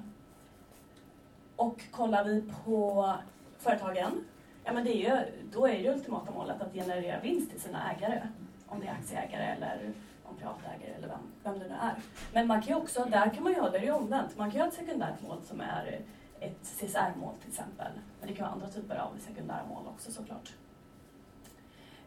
Och 1.56 1.82
kollar 1.92 2.24
vi 2.24 2.44
på 2.66 3.14
företagen, 3.58 4.26
ja 4.64 4.74
men 4.74 4.84
det 4.84 4.96
är 4.96 5.10
ju, 5.10 5.32
då 5.52 5.68
är 5.68 5.84
det 5.84 5.90
ultimata 5.90 6.32
målet 6.32 6.62
att 6.62 6.74
generera 6.74 7.20
vinst 7.20 7.52
till 7.52 7.62
sina 7.62 7.92
ägare. 7.92 8.22
Om 8.68 8.80
det 8.80 8.88
är 8.88 8.92
aktieägare 8.92 9.44
eller 9.44 9.94
om 10.24 10.36
privatägare 10.36 10.94
eller 10.98 11.08
vem, 11.08 11.32
vem 11.44 11.60
det 11.60 11.68
nu 11.68 11.76
är. 11.82 11.96
Men 12.34 12.48
man 12.48 12.62
kan 12.62 12.70
ju 12.70 12.82
också, 12.82 13.06
där 13.06 13.30
kan 13.30 13.44
man 13.44 13.54
ju 13.54 13.60
ha, 13.60 13.70
det 13.70 13.78
är 13.78 13.92
omvänt, 13.92 14.38
man 14.38 14.52
kan 14.52 14.58
ju 14.58 14.62
ha 14.62 14.68
ett 14.68 14.74
sekundärt 14.74 15.22
mål 15.22 15.38
som 15.44 15.62
är 15.62 16.02
ett 16.40 16.62
CSR-mål 16.64 17.34
till 17.40 17.50
exempel. 17.50 17.92
Men 18.20 18.30
det 18.30 18.36
kan 18.36 18.44
vara 18.44 18.54
andra 18.54 18.68
typer 18.68 18.96
av 18.96 19.18
sekundära 19.20 19.66
mål 19.70 19.84
också 19.88 20.12
såklart. 20.12 20.54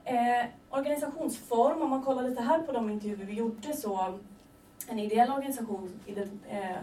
Eh, 0.05 0.47
organisationsform, 0.71 1.83
om 1.83 1.91
man 1.91 2.03
kollar 2.03 2.23
lite 2.23 2.43
här 2.43 2.59
på 2.59 2.73
de 2.73 2.91
intervjuer 2.91 3.27
vi 3.27 3.35
gjorde 3.35 3.77
så 3.77 4.19
en 4.89 4.99
ideell 4.99 5.31
organisation 5.31 6.01
eh, 6.49 6.77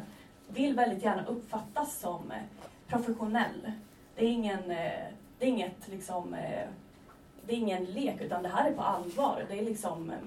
vill 0.48 0.76
väldigt 0.76 1.04
gärna 1.04 1.26
uppfattas 1.26 2.00
som 2.00 2.32
eh, 2.32 2.44
professionell. 2.88 3.72
Det 4.16 4.26
är, 4.26 4.30
ingen, 4.30 4.72
eh, 4.72 5.08
det 5.40 5.46
är 5.46 5.50
inget 5.50 5.88
liksom, 5.88 6.34
eh, 6.34 6.68
det 7.46 7.54
är 7.54 7.58
ingen 7.58 7.86
lek 7.86 8.22
utan 8.22 8.44
det 8.44 8.50
här 8.50 8.70
är 8.70 8.74
på 8.74 8.82
allvar. 8.82 9.46
Det 9.50 9.60
är 9.60 9.66
liksom, 9.66 10.10
eh, 10.10 10.18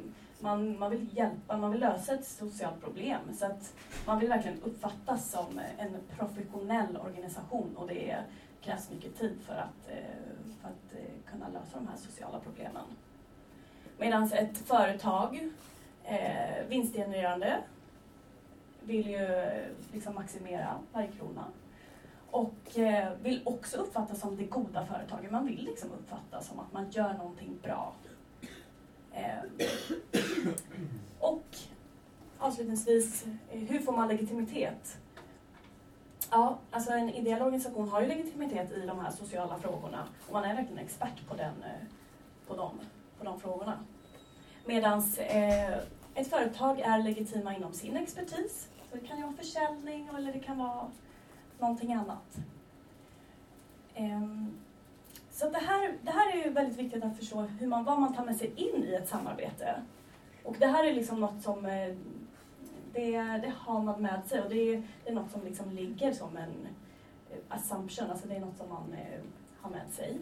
man, 0.41 0.79
man 0.79 0.91
vill 0.91 1.07
hjälpa, 1.13 1.57
man 1.57 1.71
vill 1.71 1.81
lösa 1.81 2.15
ett 2.15 2.27
socialt 2.27 2.81
problem. 2.81 3.21
Så 3.39 3.47
att 3.47 3.73
man 4.07 4.19
vill 4.19 4.29
verkligen 4.29 4.63
uppfattas 4.63 5.31
som 5.31 5.61
en 5.79 5.97
professionell 6.19 6.97
organisation 6.97 7.77
och 7.77 7.87
det 7.87 8.17
krävs 8.63 8.91
mycket 8.91 9.19
tid 9.19 9.39
för 9.47 9.55
att, 9.55 9.91
eh, 9.91 9.97
för 10.61 10.69
att 10.69 10.93
eh, 10.93 11.33
kunna 11.33 11.49
lösa 11.49 11.79
de 11.79 11.89
här 11.89 11.97
sociala 11.97 12.41
problemen. 12.41 12.85
Medan 13.99 14.33
ett 14.33 14.59
företag, 14.59 15.51
eh, 16.05 16.67
vinstgenererande, 16.69 17.63
vill 18.81 19.11
ju 19.11 19.47
liksom 19.93 20.15
maximera 20.15 20.79
varje 20.93 21.09
krona. 21.09 21.45
Och 22.31 22.79
eh, 22.79 23.13
vill 23.23 23.41
också 23.45 23.77
uppfattas 23.77 24.21
som 24.21 24.37
det 24.37 24.45
goda 24.45 24.87
företaget. 24.87 25.31
Man 25.31 25.47
vill 25.47 25.65
liksom 25.65 25.91
uppfattas 25.93 26.49
som 26.49 26.61
att 26.61 26.73
man 26.73 26.91
gör 26.91 27.13
någonting 27.13 27.59
bra. 27.63 27.93
Eh, 29.13 29.69
och 31.19 31.45
avslutningsvis, 32.39 33.27
eh, 33.51 33.61
hur 33.61 33.79
får 33.79 33.93
man 33.93 34.09
legitimitet? 34.09 34.99
Ja, 36.35 36.59
alltså 36.71 36.93
en 36.93 37.11
ideell 37.11 37.43
organisation 37.43 37.89
har 37.89 38.01
ju 38.01 38.09
legitimitet 38.09 38.73
i 38.73 38.87
de 38.87 39.01
här 39.01 39.11
sociala 39.11 39.59
frågorna 39.59 40.09
och 40.27 40.33
man 40.33 40.45
är 40.45 40.55
verkligen 40.55 40.85
expert 40.85 41.29
på, 41.29 41.35
den, 41.35 41.63
eh, 41.63 41.87
på, 42.47 42.57
dem, 42.57 42.81
på 43.19 43.25
de 43.25 43.41
frågorna. 43.41 43.79
Medan 44.67 45.03
eh, 45.19 45.77
ett 46.15 46.31
företag 46.31 46.81
är 46.81 47.03
legitima 47.03 47.57
inom 47.57 47.73
sin 47.73 47.97
expertis. 47.97 48.69
Så 48.91 48.97
det 48.97 49.07
kan 49.07 49.17
ju 49.17 49.23
vara 49.23 49.37
försäljning 49.37 50.11
eller 50.17 50.33
det 50.33 50.39
kan 50.39 50.59
vara 50.59 50.91
någonting 51.59 51.93
annat. 51.93 52.37
Um, 53.97 54.59
så 55.31 55.51
det 55.51 55.59
här, 55.59 55.95
det 56.03 56.11
här 56.11 56.33
är 56.33 56.45
ju 56.45 56.51
väldigt 56.51 56.79
viktigt 56.79 57.05
att 57.05 57.17
förstå 57.17 57.41
hur 57.41 57.67
man, 57.67 57.85
vad 57.85 58.01
man 58.01 58.15
tar 58.15 58.25
med 58.25 58.37
sig 58.37 58.53
in 58.57 58.85
i 58.85 58.95
ett 58.95 59.09
samarbete. 59.09 59.83
Och 60.45 60.57
det 60.59 60.67
här 60.67 60.85
är 60.85 60.95
liksom 60.95 61.21
något 61.21 61.43
som 61.43 61.67
eh, 61.67 61.95
det, 62.93 63.19
det 63.19 63.53
har 63.57 63.81
man 63.81 64.03
med 64.03 64.23
sig 64.27 64.41
och 64.41 64.51
det 64.51 64.75
är, 64.75 64.83
det 65.05 65.11
är 65.11 65.15
något 65.15 65.31
som 65.31 65.45
liksom 65.45 65.71
ligger 65.71 66.13
som 66.13 66.37
en 66.37 66.67
eh, 67.31 67.39
assumption, 67.49 68.11
alltså 68.11 68.29
det 68.29 68.37
är 68.37 68.41
något 68.41 68.57
som 68.57 68.69
man 68.69 68.93
eh, 68.93 69.21
har 69.61 69.71
med 69.71 69.91
sig. 69.91 70.19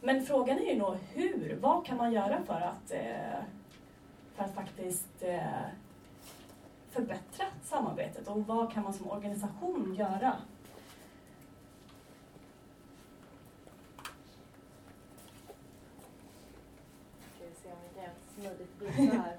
Men 0.00 0.26
frågan 0.26 0.58
är 0.58 0.72
ju 0.72 0.78
då 0.78 0.96
hur, 1.12 1.58
vad 1.60 1.86
kan 1.86 1.96
man 1.96 2.12
göra 2.12 2.42
för 2.46 2.60
att, 2.60 2.90
eh, 2.90 3.42
för 4.34 4.44
att 4.44 4.54
faktiskt 4.54 5.22
eh, 5.22 5.40
förbättra 6.90 7.46
samarbetet 7.62 8.28
och 8.28 8.46
vad 8.46 8.72
kan 8.72 8.82
man 8.82 8.92
som 8.92 9.10
organisation 9.10 9.94
göra? 9.94 10.36
Ska 17.34 17.44
vi 17.44 17.54
se 17.62 17.68
om 17.68 17.78
vi 17.94 18.00
kan 18.00 18.10
smidigt 18.34 19.12
här. 19.12 19.36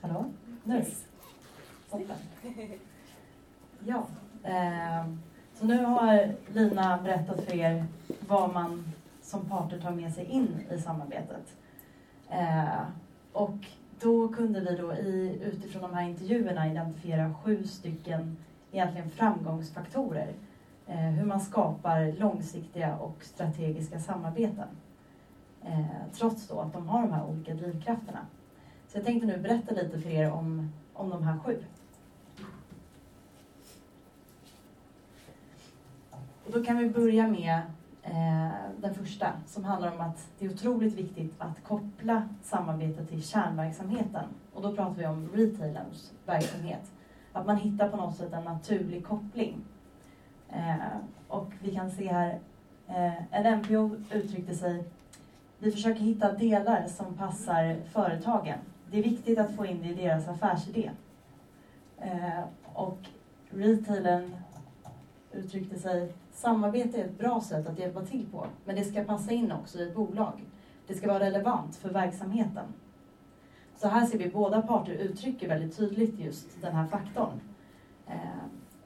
Hallå? 0.00 0.24
Nu? 0.64 0.84
Toppen. 1.90 2.16
Ja. 3.86 4.06
Eh, 4.41 4.41
Ehm, 4.52 5.18
så 5.54 5.66
nu 5.66 5.84
har 5.84 6.34
Lina 6.52 6.98
berättat 7.02 7.44
för 7.44 7.54
er 7.54 7.84
vad 8.28 8.54
man 8.54 8.84
som 9.22 9.44
parter 9.44 9.80
tar 9.80 9.90
med 9.90 10.14
sig 10.14 10.24
in 10.24 10.66
i 10.70 10.78
samarbetet. 10.78 11.56
Ehm, 12.30 12.86
och 13.32 13.66
då 14.00 14.28
kunde 14.28 14.60
vi 14.60 14.76
då 14.76 14.92
i, 14.94 15.40
utifrån 15.42 15.82
de 15.82 15.94
här 15.94 16.08
intervjuerna 16.08 16.70
identifiera 16.70 17.34
sju 17.34 17.64
stycken 17.64 18.36
egentligen 18.72 19.10
framgångsfaktorer. 19.10 20.32
Eh, 20.86 20.96
hur 20.96 21.24
man 21.24 21.40
skapar 21.40 22.12
långsiktiga 22.12 22.96
och 22.96 23.24
strategiska 23.24 24.00
samarbeten. 24.00 24.68
Eh, 25.64 25.86
trots 26.12 26.48
då 26.48 26.60
att 26.60 26.72
de 26.72 26.88
har 26.88 27.02
de 27.02 27.12
här 27.12 27.24
olika 27.24 27.54
drivkrafterna. 27.54 28.26
Så 28.88 28.98
jag 28.98 29.04
tänkte 29.04 29.26
nu 29.26 29.38
berätta 29.38 29.74
lite 29.74 30.00
för 30.00 30.10
er 30.10 30.30
om, 30.30 30.72
om 30.92 31.10
de 31.10 31.22
här 31.22 31.38
sju. 31.38 31.64
Och 36.41 36.41
då 36.52 36.64
kan 36.64 36.78
vi 36.78 36.88
börja 36.88 37.26
med 37.26 37.60
eh, 38.02 38.52
den 38.80 38.94
första 38.94 39.32
som 39.46 39.64
handlar 39.64 39.92
om 39.92 40.00
att 40.00 40.28
det 40.38 40.46
är 40.46 40.50
otroligt 40.50 40.94
viktigt 40.94 41.34
att 41.38 41.64
koppla 41.64 42.28
samarbetet 42.42 43.08
till 43.08 43.22
kärnverksamheten. 43.22 44.24
Och 44.52 44.62
då 44.62 44.76
pratar 44.76 44.94
vi 44.94 45.06
om 45.06 45.28
retailers 45.34 46.10
verksamhet. 46.26 46.92
Att 47.32 47.46
man 47.46 47.56
hittar 47.56 47.88
på 47.88 47.96
något 47.96 48.16
sätt 48.16 48.32
en 48.32 48.44
naturlig 48.44 49.06
koppling. 49.06 49.56
Eh, 50.48 50.96
och 51.28 51.52
vi 51.60 51.74
kan 51.74 51.90
se 51.90 52.12
här, 52.12 52.38
eh, 52.88 53.34
en 53.34 53.58
NPO 53.58 53.96
uttryckte 54.10 54.54
sig 54.54 54.84
vi 55.62 55.72
försöker 55.72 56.00
hitta 56.00 56.32
delar 56.32 56.86
som 56.88 57.14
passar 57.14 57.76
företagen. 57.92 58.58
Det 58.90 58.98
är 58.98 59.02
viktigt 59.02 59.38
att 59.38 59.56
få 59.56 59.66
in 59.66 59.82
det 59.82 59.88
i 59.88 59.94
deras 59.94 60.28
affärsidé. 60.28 60.90
Eh, 61.98 62.44
och 62.72 62.98
retailen 63.50 64.36
uttryckte 65.32 65.78
sig, 65.78 66.12
samarbete 66.32 67.00
är 67.00 67.04
ett 67.04 67.18
bra 67.18 67.40
sätt 67.40 67.68
att 67.68 67.78
hjälpa 67.78 68.04
till 68.04 68.26
på, 68.32 68.46
men 68.64 68.76
det 68.76 68.84
ska 68.84 69.04
passa 69.04 69.32
in 69.32 69.52
också 69.52 69.78
i 69.78 69.88
ett 69.88 69.94
bolag. 69.94 70.44
Det 70.86 70.94
ska 70.94 71.08
vara 71.08 71.20
relevant 71.20 71.76
för 71.76 71.90
verksamheten. 71.90 72.64
Så 73.76 73.88
här 73.88 74.06
ser 74.06 74.18
vi 74.18 74.30
båda 74.30 74.62
parter 74.62 74.92
uttrycker 74.92 75.48
väldigt 75.48 75.76
tydligt 75.76 76.18
just 76.18 76.62
den 76.62 76.74
här 76.74 76.86
faktorn. 76.86 77.40
Eh, 78.06 78.16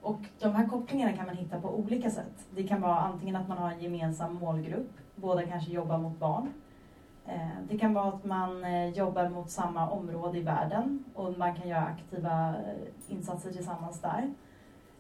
och 0.00 0.20
de 0.38 0.54
här 0.54 0.68
kopplingarna 0.68 1.12
kan 1.12 1.26
man 1.26 1.36
hitta 1.36 1.60
på 1.60 1.78
olika 1.78 2.10
sätt. 2.10 2.46
Det 2.50 2.62
kan 2.62 2.80
vara 2.80 2.98
antingen 2.98 3.36
att 3.36 3.48
man 3.48 3.58
har 3.58 3.70
en 3.70 3.80
gemensam 3.80 4.34
målgrupp, 4.34 4.90
båda 5.14 5.42
kanske 5.42 5.70
jobbar 5.70 5.98
mot 5.98 6.18
barn, 6.18 6.52
eh, 7.26 7.48
det 7.68 7.78
kan 7.78 7.94
vara 7.94 8.08
att 8.08 8.24
man 8.24 8.64
eh, 8.64 8.88
jobbar 8.88 9.28
mot 9.28 9.50
samma 9.50 9.90
område 9.90 10.38
i 10.38 10.42
världen 10.42 11.04
och 11.14 11.38
man 11.38 11.54
kan 11.54 11.68
göra 11.68 11.84
aktiva 11.84 12.54
insatser 13.08 13.52
tillsammans 13.52 14.00
där. 14.00 14.34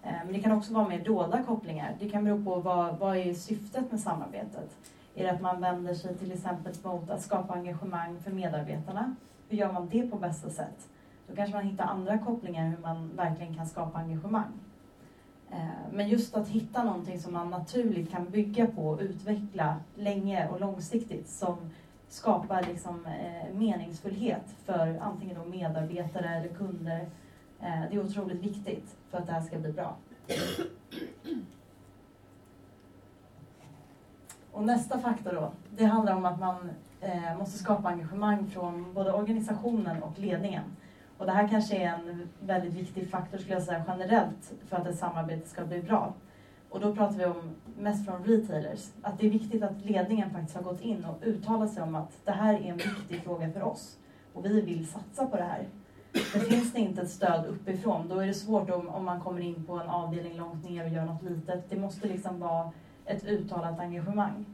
Eh, 0.06 0.24
men 0.24 0.32
det 0.32 0.40
kan 0.40 0.52
också 0.52 0.74
vara 0.74 0.88
mer 0.88 1.04
dolda 1.04 1.42
kopplingar. 1.42 1.96
Det 1.98 2.08
kan 2.08 2.24
bero 2.24 2.44
på 2.44 2.60
vad, 2.60 2.98
vad 2.98 3.16
är 3.16 3.34
syftet 3.34 3.90
med 3.90 4.00
samarbetet. 4.00 4.76
Är 5.14 5.24
det 5.24 5.30
att 5.30 5.40
man 5.40 5.60
vänder 5.60 5.94
sig 5.94 6.16
till 6.16 6.32
exempel 6.32 6.74
mot 6.82 7.10
att 7.10 7.22
skapa 7.22 7.54
engagemang 7.54 8.20
för 8.20 8.30
medarbetarna? 8.30 9.14
Hur 9.48 9.58
gör 9.58 9.72
man 9.72 9.88
det 9.88 10.10
på 10.10 10.16
bästa 10.16 10.50
sätt? 10.50 10.88
Då 11.28 11.36
kanske 11.36 11.54
man 11.54 11.64
hittar 11.64 11.84
andra 11.84 12.18
kopplingar 12.18 12.68
hur 12.68 12.78
man 12.78 13.10
verkligen 13.16 13.54
kan 13.54 13.66
skapa 13.66 13.98
engagemang. 13.98 14.52
Eh, 15.50 15.92
men 15.92 16.08
just 16.08 16.36
att 16.36 16.48
hitta 16.48 16.84
någonting 16.84 17.20
som 17.20 17.32
man 17.32 17.50
naturligt 17.50 18.10
kan 18.10 18.30
bygga 18.30 18.66
på 18.66 18.88
och 18.88 19.00
utveckla 19.00 19.76
länge 19.94 20.48
och 20.48 20.60
långsiktigt 20.60 21.28
som 21.28 21.56
skapar 22.08 22.62
liksom, 22.62 23.06
eh, 23.06 23.54
meningsfullhet 23.54 24.54
för 24.64 24.98
antingen 25.02 25.36
då 25.36 25.44
medarbetare 25.44 26.28
eller 26.28 26.48
kunder. 26.48 27.06
Eh, 27.60 27.90
det 27.90 27.96
är 27.96 28.04
otroligt 28.04 28.42
viktigt 28.42 28.96
för 29.10 29.18
att 29.18 29.26
det 29.26 29.32
här 29.32 29.40
ska 29.40 29.58
bli 29.58 29.72
bra. 29.72 29.96
Och 34.52 34.64
nästa 34.64 34.98
faktor 34.98 35.32
då, 35.32 35.52
det 35.70 35.84
handlar 35.84 36.16
om 36.16 36.24
att 36.24 36.40
man 36.40 36.70
eh, 37.00 37.38
måste 37.38 37.58
skapa 37.58 37.88
engagemang 37.88 38.46
från 38.46 38.94
både 38.94 39.12
organisationen 39.12 40.02
och 40.02 40.18
ledningen. 40.18 40.62
Och 41.18 41.26
det 41.26 41.32
här 41.32 41.48
kanske 41.48 41.76
är 41.76 41.88
en 41.88 42.28
väldigt 42.40 42.74
viktig 42.74 43.10
faktor 43.10 43.38
skulle 43.38 43.54
jag 43.54 43.62
säga 43.62 43.84
generellt 43.88 44.54
för 44.68 44.76
att 44.76 44.86
ett 44.86 44.98
samarbete 44.98 45.48
ska 45.48 45.64
bli 45.64 45.82
bra. 45.82 46.14
Och 46.70 46.80
då 46.80 46.94
pratar 46.94 47.18
vi 47.18 47.24
om 47.24 47.54
mest 47.78 48.06
från 48.06 48.24
retailers, 48.24 48.90
att 49.02 49.18
det 49.18 49.26
är 49.26 49.30
viktigt 49.30 49.62
att 49.62 49.84
ledningen 49.84 50.30
faktiskt 50.30 50.56
har 50.56 50.62
gått 50.62 50.80
in 50.80 51.04
och 51.04 51.18
uttalat 51.22 51.72
sig 51.72 51.82
om 51.82 51.94
att 51.94 52.12
det 52.24 52.32
här 52.32 52.54
är 52.54 52.70
en 52.70 52.76
viktig 52.76 53.22
fråga 53.24 53.52
för 53.52 53.62
oss 53.62 53.98
och 54.32 54.44
vi 54.44 54.60
vill 54.60 54.88
satsa 54.88 55.26
på 55.26 55.36
det 55.36 55.42
här. 55.42 55.68
Men 56.34 56.42
finns 56.42 56.72
det 56.72 56.78
inte 56.78 57.02
ett 57.02 57.10
stöd 57.10 57.46
uppifrån, 57.46 58.08
då 58.08 58.18
är 58.18 58.26
det 58.26 58.34
svårt 58.34 58.70
om, 58.70 58.88
om 58.88 59.04
man 59.04 59.20
kommer 59.20 59.40
in 59.40 59.64
på 59.64 59.72
en 59.72 59.88
avdelning 59.88 60.36
långt 60.36 60.70
ner 60.70 60.84
och 60.84 60.90
gör 60.90 61.04
något 61.04 61.22
litet. 61.22 61.70
Det 61.70 61.76
måste 61.76 62.08
liksom 62.08 62.40
vara 62.40 62.72
ett 63.04 63.24
uttalat 63.24 63.80
engagemang. 63.80 64.44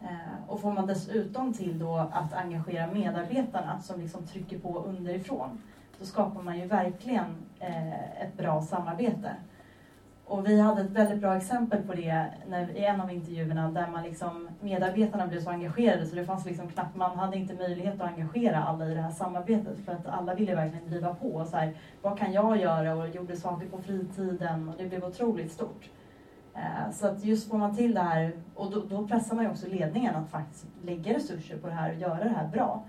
Eh, 0.00 0.50
och 0.50 0.60
får 0.60 0.72
man 0.72 0.86
dessutom 0.86 1.52
till 1.54 1.78
då 1.78 2.08
att 2.12 2.32
engagera 2.32 2.86
medarbetarna 2.92 3.80
som 3.80 4.00
liksom 4.00 4.26
trycker 4.26 4.58
på 4.58 4.78
underifrån, 4.78 5.62
då 5.98 6.04
skapar 6.04 6.42
man 6.42 6.58
ju 6.58 6.66
verkligen 6.66 7.36
eh, 7.58 8.22
ett 8.22 8.36
bra 8.36 8.62
samarbete. 8.62 9.36
Och 10.28 10.48
vi 10.48 10.60
hade 10.60 10.80
ett 10.80 10.90
väldigt 10.90 11.20
bra 11.20 11.36
exempel 11.36 11.82
på 11.82 11.94
det 11.94 12.26
när, 12.48 12.70
i 12.70 12.84
en 12.84 13.00
av 13.00 13.12
intervjuerna 13.12 13.70
där 13.70 13.88
man 13.90 14.02
liksom, 14.02 14.48
medarbetarna 14.60 15.26
blev 15.26 15.40
så 15.40 15.50
engagerade 15.50 16.06
så 16.06 16.16
det 16.16 16.24
fanns 16.24 16.46
liksom 16.46 16.68
knappt, 16.68 16.96
man 16.96 17.18
hade 17.18 17.36
inte 17.36 17.54
möjlighet 17.54 18.00
att 18.00 18.08
engagera 18.08 18.64
alla 18.64 18.86
i 18.86 18.94
det 18.94 19.00
här 19.00 19.10
samarbetet 19.10 19.78
för 19.84 19.92
att 19.92 20.06
alla 20.06 20.34
ville 20.34 20.54
verkligen 20.54 20.90
driva 20.90 21.14
på. 21.14 21.44
Så 21.44 21.56
här, 21.56 21.76
vad 22.02 22.18
kan 22.18 22.32
jag 22.32 22.56
göra? 22.56 22.94
Och 22.94 23.08
gjorde 23.08 23.36
saker 23.36 23.66
på 23.66 23.82
fritiden 23.82 24.68
och 24.68 24.74
det 24.78 24.86
blev 24.86 25.04
otroligt 25.04 25.52
stort. 25.52 25.90
Eh, 26.54 26.92
så 26.92 27.06
att 27.06 27.24
just 27.24 27.50
får 27.50 27.58
man 27.58 27.76
till 27.76 27.94
det 27.94 28.00
här, 28.00 28.32
och 28.54 28.70
då, 28.70 28.80
då 28.80 29.08
pressar 29.08 29.36
man 29.36 29.44
ju 29.44 29.50
också 29.50 29.68
ledningen 29.68 30.16
att 30.16 30.30
faktiskt 30.30 30.66
lägga 30.82 31.14
resurser 31.14 31.56
på 31.56 31.66
det 31.66 31.74
här 31.74 31.94
och 31.94 32.00
göra 32.00 32.24
det 32.24 32.34
här 32.36 32.48
bra. 32.48 32.84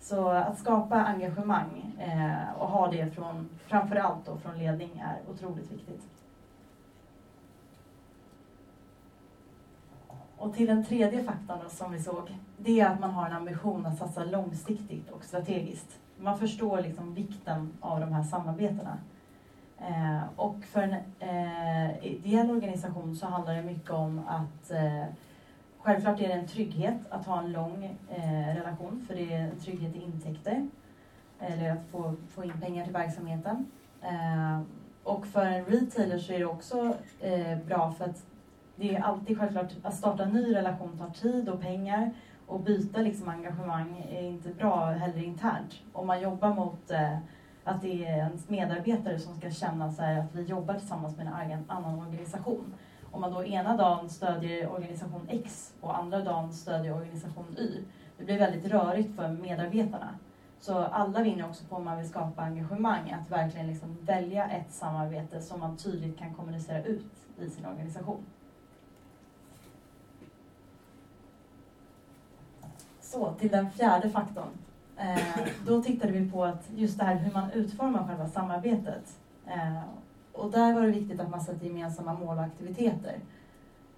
Så 0.00 0.28
att 0.28 0.58
skapa 0.58 0.96
engagemang 0.96 1.96
eh, 1.98 2.60
och 2.60 2.68
ha 2.68 2.90
det 2.90 3.14
från, 3.14 3.48
framförallt 3.66 4.26
då 4.26 4.36
från 4.36 4.58
ledning 4.58 5.04
är 5.04 5.30
otroligt 5.30 5.72
viktigt. 5.72 6.17
Och 10.38 10.54
till 10.54 10.66
den 10.66 10.84
tredje 10.84 11.24
faktorn 11.24 11.58
då, 11.62 11.70
som 11.70 11.92
vi 11.92 12.02
såg, 12.02 12.36
det 12.56 12.80
är 12.80 12.86
att 12.86 13.00
man 13.00 13.10
har 13.10 13.26
en 13.26 13.36
ambition 13.36 13.86
att 13.86 13.98
satsa 13.98 14.24
långsiktigt 14.24 15.10
och 15.10 15.24
strategiskt. 15.24 15.98
Man 16.16 16.38
förstår 16.38 16.80
liksom 16.80 17.14
vikten 17.14 17.72
av 17.80 18.00
de 18.00 18.12
här 18.12 18.22
samarbetena. 18.22 18.98
Eh, 19.78 20.20
och 20.36 20.64
för 20.64 20.82
en 20.82 20.94
eh, 21.18 22.06
ideell 22.06 22.50
organisation 22.50 23.16
så 23.16 23.26
handlar 23.26 23.54
det 23.54 23.62
mycket 23.62 23.90
om 23.90 24.22
att 24.28 24.70
eh, 24.70 25.04
självklart 25.78 26.20
är 26.20 26.28
det 26.28 26.34
en 26.34 26.48
trygghet 26.48 26.98
att 27.10 27.26
ha 27.26 27.42
en 27.42 27.52
lång 27.52 27.96
eh, 28.10 28.56
relation, 28.56 29.04
för 29.08 29.14
det 29.14 29.34
är 29.34 29.40
en 29.40 29.60
trygghet 29.60 29.96
i 29.96 30.02
intäkter, 30.02 30.68
eller 31.40 31.72
att 31.72 31.86
få, 31.90 32.14
få 32.30 32.44
in 32.44 32.60
pengar 32.60 32.84
till 32.84 32.92
verksamheten. 32.92 33.66
Eh, 34.02 34.60
och 35.02 35.26
för 35.26 35.46
en 35.46 35.64
retailer 35.64 36.18
så 36.18 36.32
är 36.32 36.38
det 36.38 36.44
också 36.44 36.94
eh, 37.20 37.58
bra 37.58 37.92
för 37.92 38.04
att 38.04 38.24
det 38.78 38.96
är 38.96 39.02
alltid 39.02 39.38
självklart 39.38 39.72
att 39.82 39.94
starta 39.94 40.22
en 40.22 40.30
ny 40.30 40.54
relation 40.54 40.98
tar 40.98 41.10
tid 41.10 41.48
och 41.48 41.60
pengar 41.60 42.12
och 42.46 42.60
byta 42.60 43.00
liksom 43.00 43.28
engagemang 43.28 44.06
är 44.10 44.22
inte 44.22 44.48
bra 44.48 44.84
heller 44.84 45.22
internt. 45.22 45.74
Om 45.92 46.06
man 46.06 46.20
jobbar 46.20 46.54
mot 46.54 46.90
eh, 46.90 47.18
att 47.64 47.82
det 47.82 48.04
är 48.04 48.16
ens 48.16 48.48
medarbetare 48.48 49.18
som 49.18 49.36
ska 49.36 49.50
känna 49.50 49.92
så 49.92 50.02
att 50.02 50.34
vi 50.34 50.42
jobbar 50.42 50.74
tillsammans 50.74 51.16
med 51.16 51.26
en 51.26 51.64
annan 51.68 51.98
organisation. 51.98 52.74
Om 53.10 53.20
man 53.20 53.32
då 53.32 53.44
ena 53.44 53.76
dagen 53.76 54.10
stödjer 54.10 54.72
organisation 54.72 55.26
X 55.28 55.74
och 55.80 55.98
andra 55.98 56.20
dagen 56.20 56.52
stödjer 56.52 56.94
organisation 56.94 57.56
Y, 57.58 57.84
det 58.18 58.24
blir 58.24 58.38
väldigt 58.38 58.72
rörigt 58.72 59.16
för 59.16 59.28
medarbetarna. 59.28 60.14
Så 60.60 60.78
alla 60.78 61.22
vinner 61.22 61.48
också 61.48 61.64
på 61.64 61.76
om 61.76 61.84
man 61.84 61.98
vill 61.98 62.08
skapa 62.08 62.42
engagemang, 62.42 63.10
att 63.10 63.30
verkligen 63.30 63.66
liksom 63.66 63.96
välja 64.00 64.48
ett 64.50 64.72
samarbete 64.72 65.40
som 65.40 65.60
man 65.60 65.76
tydligt 65.76 66.18
kan 66.18 66.34
kommunicera 66.34 66.82
ut 66.82 67.12
i 67.38 67.50
sin 67.50 67.66
organisation. 67.66 68.24
Så, 73.08 73.32
till 73.32 73.48
den 73.48 73.70
fjärde 73.70 74.10
faktorn. 74.10 74.48
Eh, 74.96 75.46
då 75.66 75.82
tittade 75.82 76.12
vi 76.12 76.30
på 76.30 76.44
att 76.44 76.68
just 76.76 76.98
det 76.98 77.04
här 77.04 77.14
hur 77.14 77.32
man 77.32 77.50
utformar 77.50 78.06
själva 78.06 78.28
samarbetet. 78.28 79.18
Eh, 79.46 79.82
och 80.32 80.50
där 80.50 80.74
var 80.74 80.82
det 80.82 80.88
viktigt 80.88 81.20
att 81.20 81.30
man 81.30 81.40
sätter 81.40 81.66
gemensamma 81.66 82.12
mål 82.12 82.38
och 82.38 82.44
aktiviteter. 82.44 83.16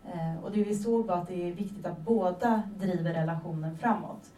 Eh, 0.04 0.44
och 0.44 0.50
det 0.52 0.64
vi 0.64 0.74
såg 0.74 1.06
var 1.06 1.16
att 1.16 1.28
det 1.28 1.48
är 1.48 1.52
viktigt 1.52 1.86
att 1.86 1.98
båda 1.98 2.62
driver 2.78 3.14
relationen 3.14 3.78
framåt. 3.78 4.30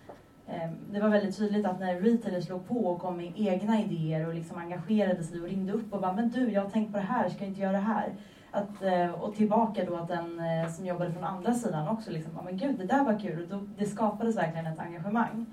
Eh, 0.46 0.70
det 0.92 1.00
var 1.00 1.08
väldigt 1.08 1.36
tydligt 1.36 1.66
att 1.66 1.80
när 1.80 2.00
retailers 2.00 2.48
låg 2.48 2.68
på 2.68 2.86
och 2.86 3.00
kom 3.00 3.16
med 3.16 3.32
egna 3.36 3.80
idéer 3.82 4.28
och 4.28 4.34
liksom 4.34 4.58
engagerade 4.58 5.24
sig 5.24 5.40
och 5.40 5.48
ringde 5.48 5.72
upp 5.72 5.92
och 5.92 6.00
bara 6.00 6.12
“men 6.12 6.30
du, 6.30 6.52
jag 6.52 6.62
har 6.62 6.70
tänkt 6.70 6.92
på 6.92 6.98
det 6.98 7.04
här, 7.04 7.28
ska 7.28 7.38
jag 7.40 7.48
inte 7.48 7.60
göra 7.60 7.72
det 7.72 7.78
här?” 7.78 8.12
Att, 8.54 8.82
eh, 8.82 9.10
och 9.10 9.34
tillbaka 9.34 9.84
då 9.84 9.96
att 9.96 10.08
den 10.08 10.40
eh, 10.40 10.68
som 10.68 10.86
jobbade 10.86 11.12
från 11.12 11.24
andra 11.24 11.54
sidan 11.54 11.88
också 11.88 12.10
liksom, 12.10 12.32
men 12.44 12.56
gud 12.56 12.78
det 12.78 12.84
där 12.84 13.04
var 13.04 13.18
kul. 13.18 13.42
Och 13.42 13.48
då, 13.48 13.66
det 13.78 13.86
skapades 13.86 14.36
verkligen 14.36 14.66
ett 14.66 14.78
engagemang. 14.78 15.46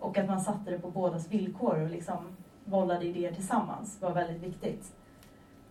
Och 0.00 0.18
att 0.18 0.26
man 0.26 0.40
satte 0.40 0.70
det 0.70 0.78
på 0.78 0.90
bådas 0.90 1.28
villkor 1.28 1.82
och 1.82 1.90
liksom 1.90 2.16
bollade 2.64 3.04
idéer 3.04 3.32
tillsammans 3.32 4.02
var 4.02 4.10
väldigt 4.10 4.42
viktigt. 4.42 4.92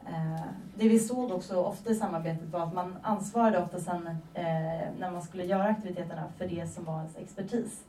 Eh, 0.06 0.46
det 0.76 0.88
vi 0.90 1.00
såg 1.00 1.32
också 1.32 1.56
ofta 1.56 1.90
i 1.92 1.96
samarbetet 1.96 2.50
var 2.50 2.60
att 2.60 2.74
man 2.74 2.98
ansvarade 3.02 3.64
ofta 3.64 3.80
sen 3.80 4.18
när 5.00 5.12
man 5.12 5.22
skulle 5.22 5.46
göra 5.46 5.64
aktiviteterna 5.64 6.24
för 6.38 6.48
det 6.48 6.68
som 6.68 6.86
var 6.86 6.98
ens 6.98 7.18
expertis. 7.18 7.84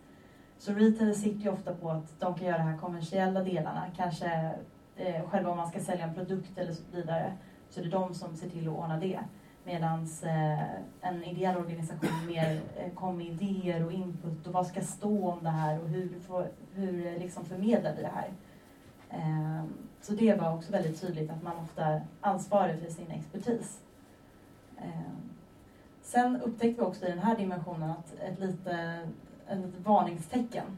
Så 0.58 0.72
retail 0.72 1.14
sitter 1.14 1.40
ju 1.40 1.50
ofta 1.50 1.74
på 1.74 1.90
att 1.90 2.20
de 2.20 2.34
kan 2.34 2.46
göra 2.46 2.58
de 2.58 2.64
här 2.64 2.78
kommersiella 2.78 3.42
delarna, 3.42 3.86
kanske 3.96 4.52
själva 5.26 5.50
om 5.50 5.56
man 5.56 5.68
ska 5.68 5.80
sälja 5.80 6.04
en 6.04 6.14
produkt 6.14 6.58
eller 6.58 6.72
så 6.72 6.82
vidare 6.92 7.32
så 7.70 7.80
det 7.80 7.86
är 7.86 7.90
de 7.90 8.14
som 8.14 8.36
ser 8.36 8.48
till 8.48 8.68
att 8.68 8.74
ordna 8.74 8.98
det. 8.98 9.20
Medan 9.64 10.08
eh, 10.22 10.74
en 11.00 11.24
ideell 11.24 11.56
organisation 11.56 12.26
mer 12.26 12.60
eh, 12.76 12.84
kom 12.84 12.94
kommer 12.94 13.24
med 13.24 13.26
idéer 13.26 13.84
och 13.86 13.92
input 13.92 14.46
och 14.46 14.52
vad 14.52 14.66
ska 14.66 14.80
stå 14.80 15.28
om 15.28 15.38
det 15.42 15.50
här 15.50 15.80
och 15.80 15.88
hur, 15.88 16.20
hur 16.74 17.06
eh, 17.06 17.18
liksom 17.18 17.44
förmedlar 17.44 17.94
vi 17.96 18.02
det 18.02 18.12
här. 18.14 18.30
Ehm, 19.10 19.72
så 20.00 20.12
det 20.12 20.34
var 20.34 20.54
också 20.54 20.72
väldigt 20.72 21.00
tydligt 21.00 21.30
att 21.30 21.42
man 21.42 21.56
ofta 21.56 22.00
ansvarar 22.20 22.76
för 22.76 22.90
sin 22.90 23.10
expertis. 23.10 23.80
Ehm, 24.78 25.30
sen 26.02 26.42
upptäckte 26.42 26.82
vi 26.82 26.86
också 26.86 27.06
i 27.06 27.10
den 27.10 27.18
här 27.18 27.36
dimensionen 27.36 27.90
att 27.90 28.14
ett 28.20 28.40
lite 28.40 29.08
ett 29.48 29.80
varningstecken. 29.84 30.76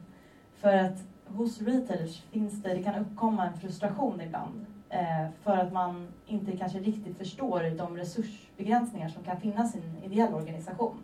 För 0.55 0.77
att 0.77 1.05
hos 1.27 1.61
retailers 1.61 2.21
finns 2.21 2.63
det, 2.63 2.75
det 2.75 2.83
kan 2.83 2.95
uppkomma 2.95 3.47
en 3.47 3.61
frustration 3.61 4.21
ibland 4.21 4.67
Eh, 4.91 5.27
för 5.43 5.57
att 5.57 5.73
man 5.73 6.09
inte 6.27 6.57
kanske 6.57 6.79
riktigt 6.79 7.19
förstår 7.19 7.77
de 7.79 7.97
resursbegränsningar 7.97 9.09
som 9.09 9.23
kan 9.25 9.41
finnas 9.41 9.75
i 9.75 9.79
en 9.79 10.13
ideell 10.13 10.35
organisation. 10.35 10.97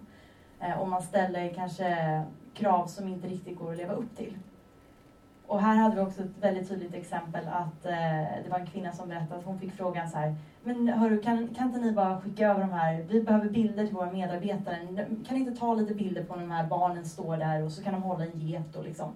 Eh, 0.61 0.81
Och 0.81 0.88
man 0.88 1.03
ställer 1.03 1.49
kanske 1.55 2.22
krav 2.55 2.87
som 2.87 3.09
inte 3.09 3.29
riktigt 3.29 3.59
går 3.59 3.70
att 3.72 3.77
leva 3.79 3.94
upp 3.94 4.16
till. 4.16 4.38
Och 5.46 5.61
här 5.61 5.77
hade 5.77 5.94
vi 5.94 6.01
också 6.01 6.22
ett 6.22 6.38
väldigt 6.40 6.68
tydligt 6.68 6.94
exempel 6.94 7.49
att 7.49 7.87
eh, 7.87 7.92
det 8.44 8.49
var 8.51 8.59
en 8.59 8.66
kvinna 8.66 8.92
som 8.92 9.09
berättade 9.09 9.40
att 9.40 9.46
hon 9.46 9.59
fick 9.59 9.72
frågan 9.72 10.11
så 10.11 10.18
här 10.18 10.35
men 10.66 10.88
hörru, 10.88 11.22
kan, 11.22 11.48
kan 11.55 11.66
inte 11.66 11.81
ni 11.81 11.92
bara 11.92 12.20
skicka 12.20 12.50
över 12.50 12.61
de 12.61 12.70
här, 12.70 13.05
vi 13.09 13.22
behöver 13.22 13.48
bilder 13.48 13.87
till 13.87 13.94
våra 13.94 14.12
medarbetare. 14.12 14.76
Kan 15.26 15.37
ni 15.37 15.40
inte 15.40 15.61
ta 15.61 15.74
lite 15.74 15.94
bilder 15.94 16.24
på 16.24 16.35
när 16.35 16.42
de 16.42 16.50
här 16.50 16.66
barnen 16.66 17.05
står 17.05 17.37
där 17.37 17.64
och 17.64 17.72
så 17.72 17.83
kan 17.83 17.92
de 17.92 18.02
hålla 18.02 18.24
en 18.24 18.40
get 18.40 18.76
och 18.76 18.85
liksom. 18.85 19.12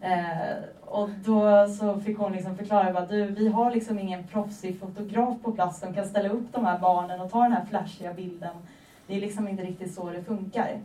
Eh, 0.00 0.56
och 0.80 1.08
då 1.24 1.68
så 1.68 2.00
fick 2.00 2.18
hon 2.18 2.32
liksom 2.32 2.56
förklara 2.56 2.98
att 2.98 3.08
du, 3.08 3.26
vi 3.26 3.48
har 3.48 3.70
liksom 3.70 3.98
ingen 3.98 4.26
proffsig 4.26 4.80
fotograf 4.80 5.42
på 5.42 5.52
plats 5.52 5.80
som 5.80 5.94
kan 5.94 6.08
ställa 6.08 6.28
upp 6.28 6.52
de 6.52 6.64
här 6.64 6.78
barnen 6.78 7.20
och 7.20 7.30
ta 7.30 7.42
den 7.42 7.52
här 7.52 7.64
flashiga 7.64 8.12
bilden. 8.12 8.56
Det 9.06 9.16
är 9.16 9.20
liksom 9.20 9.48
inte 9.48 9.62
riktigt 9.62 9.94
så 9.94 10.10
det 10.10 10.24
funkar. 10.24 10.80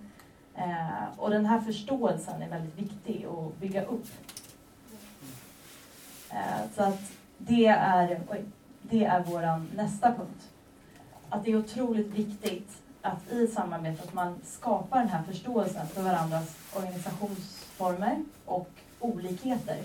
Eh, 0.55 1.03
och 1.17 1.29
den 1.29 1.45
här 1.45 1.59
förståelsen 1.59 2.41
är 2.41 2.49
väldigt 2.49 2.79
viktig 2.79 3.25
att 3.25 3.59
bygga 3.59 3.83
upp. 3.83 4.07
Eh, 6.31 6.71
så 6.75 6.83
att 6.83 7.11
det 7.37 7.65
är, 7.65 8.19
oj, 8.29 8.43
det 8.89 9.05
är 9.05 9.23
vår 9.27 9.75
nästa 9.75 10.07
punkt. 10.07 10.49
Att 11.29 11.45
det 11.45 11.51
är 11.51 11.57
otroligt 11.57 12.07
viktigt 12.07 12.81
att 13.01 13.31
i 13.31 13.47
samarbetet 13.47 14.13
man 14.13 14.35
skapar 14.43 14.99
den 14.99 15.09
här 15.09 15.23
förståelsen 15.23 15.87
för 15.87 16.01
varandras 16.01 16.55
organisationsformer 16.75 18.23
och 18.45 18.69
olikheter. 18.99 19.77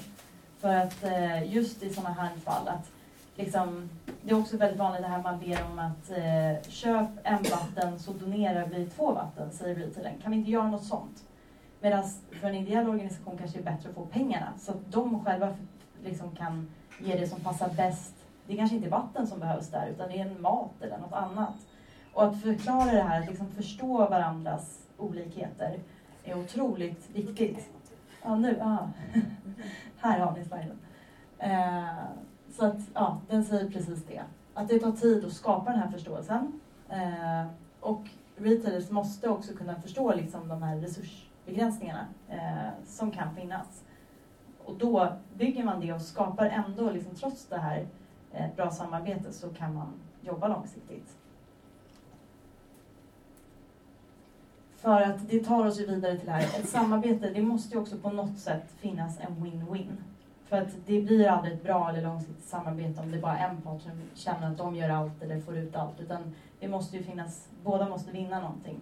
För 0.59 0.77
att 0.77 1.05
eh, 1.05 1.55
just 1.55 1.83
i 1.83 1.95
sådana 1.95 2.15
här 2.15 2.37
fall 2.37 2.69
att 2.69 2.91
liksom, 3.37 3.91
det 4.23 4.31
är 4.31 4.39
också 4.39 4.57
väldigt 4.57 4.79
vanligt 4.79 5.03
det 5.03 5.09
här 5.09 5.23
man 5.23 5.41
ber 5.41 5.65
om 5.65 5.79
att 5.79 6.11
eh, 6.11 6.71
köp 6.71 7.09
en 7.23 7.43
vatten 7.43 7.99
så 7.99 8.13
donerar 8.13 8.67
vi 8.67 8.87
två 8.87 9.13
vatten, 9.13 9.53
säger 9.53 9.75
retailern. 9.75 10.19
Kan 10.23 10.33
vi 10.33 10.39
inte 10.39 10.51
göra 10.51 10.71
något 10.71 10.85
sånt? 10.85 11.25
Medan 11.81 12.05
för 12.41 12.49
en 12.49 12.55
ideell 12.55 12.89
organisation 12.89 13.39
kanske 13.39 13.59
det 13.59 13.69
är 13.69 13.77
bättre 13.77 13.89
att 13.89 13.95
få 13.95 14.07
pengarna 14.07 14.53
så 14.59 14.73
att 14.73 14.93
de 14.93 15.25
själva 15.25 15.55
liksom 16.05 16.37
kan 16.37 16.71
ge 16.99 17.17
det 17.17 17.27
som 17.27 17.41
passar 17.41 17.69
bäst. 17.69 18.15
Det 18.47 18.57
kanske 18.57 18.77
inte 18.77 18.89
är 18.89 18.91
vatten 18.91 19.27
som 19.27 19.41
behövs 19.41 19.69
där 19.69 19.87
utan 19.87 20.09
det 20.09 20.21
är 20.21 20.27
en 20.27 20.43
mat 20.43 20.83
eller 20.83 20.99
något 20.99 21.13
annat. 21.13 21.55
Och 22.13 22.25
att 22.25 22.43
förklara 22.43 22.93
det 22.93 23.03
här, 23.03 23.21
att 23.21 23.27
liksom 23.27 23.51
förstå 23.51 23.97
varandras 23.97 24.89
olikheter 24.99 25.79
är 26.25 26.39
otroligt 26.39 27.11
viktigt. 27.15 27.71
Ja, 28.23 28.37
nu. 28.37 28.61
Ah. 28.63 28.89
Här 30.01 30.19
har 30.19 30.33
ni 30.33 30.45
sliden. 30.45 30.79
Eh, 31.39 32.05
så 32.51 32.67
att, 32.67 32.81
ja, 32.95 33.21
den 33.29 33.45
säger 33.45 33.71
precis 33.71 34.05
det. 34.05 34.23
Att 34.55 34.69
det 34.69 34.79
tar 34.79 34.93
tid 34.93 35.25
att 35.25 35.33
skapa 35.33 35.71
den 35.71 35.81
här 35.81 35.91
förståelsen. 35.91 36.61
Eh, 36.89 37.47
och 37.81 38.09
retailers 38.37 38.91
måste 38.91 39.29
också 39.29 39.55
kunna 39.55 39.81
förstå 39.81 40.15
liksom, 40.15 40.49
de 40.49 40.63
här 40.63 40.77
resursbegränsningarna 40.77 42.07
eh, 42.29 42.85
som 42.87 43.11
kan 43.11 43.35
finnas. 43.35 43.85
Och 44.65 44.75
då 44.79 45.13
bygger 45.35 45.65
man 45.65 45.81
det 45.81 45.93
och 45.93 46.03
skapar 46.03 46.47
ändå, 46.47 46.91
liksom, 46.91 47.15
trots 47.15 47.47
det 47.47 47.59
här 47.59 47.87
ett 48.35 48.57
bra 48.57 48.71
samarbete, 48.71 49.33
så 49.33 49.49
kan 49.49 49.75
man 49.75 49.93
jobba 50.21 50.49
långsiktigt. 50.49 51.17
För 54.77 55.03
att 55.03 55.29
det 55.29 55.45
tar 55.45 55.67
oss 55.67 55.81
ju 55.81 55.87
vidare 55.87 56.17
till 56.17 56.27
det 56.27 56.33
här, 56.33 56.43
ett 56.43 56.69
samarbete, 56.69 57.31
det 57.31 57.43
måste 57.43 57.75
ju 57.75 57.81
också 57.81 57.97
på 57.97 58.11
något 58.11 58.39
sätt 58.39 58.65
finnas 58.79 59.21
en 59.21 59.45
win-win. 59.45 59.97
För 60.45 60.57
att 60.57 60.69
det 60.87 61.01
blir 61.01 61.29
aldrig 61.29 61.55
ett 61.55 61.63
bra 61.63 61.91
eller 61.91 62.03
långsiktigt 62.03 62.45
samarbete 62.45 63.01
om 63.01 63.11
det 63.11 63.17
är 63.17 63.23
bara 63.23 63.39
en 63.39 63.61
part 63.61 63.83
som 63.83 63.93
känner 64.15 64.51
att 64.51 64.59
de 64.59 64.77
gör 64.77 64.91
allt 64.91 65.23
eller 65.23 65.41
får 65.41 65.57
ut 65.57 65.77
allt. 65.77 66.01
Utan 66.01 66.35
det 66.61 66.69
måste 66.69 66.97
ju 66.97 67.03
finnas, 67.03 67.49
båda 67.63 67.89
måste 67.89 68.13
vinna 68.13 68.41
någonting. 68.41 68.81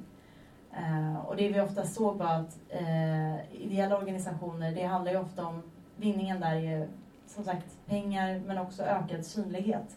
Uh, 0.78 1.16
och 1.16 1.36
det 1.36 1.48
vi 1.48 1.60
ofta 1.60 1.84
såg 1.84 2.16
var 2.16 2.34
att 2.34 2.58
uh, 2.80 3.62
ideella 3.62 3.98
organisationer, 3.98 4.74
det 4.74 4.84
handlar 4.84 5.12
ju 5.12 5.18
ofta 5.18 5.46
om, 5.46 5.62
vinningen 5.96 6.40
där 6.40 6.54
är 6.54 6.88
som 7.34 7.44
sagt 7.44 7.78
pengar 7.86 8.40
men 8.46 8.58
också 8.58 8.82
ökad 8.82 9.26
synlighet. 9.26 9.96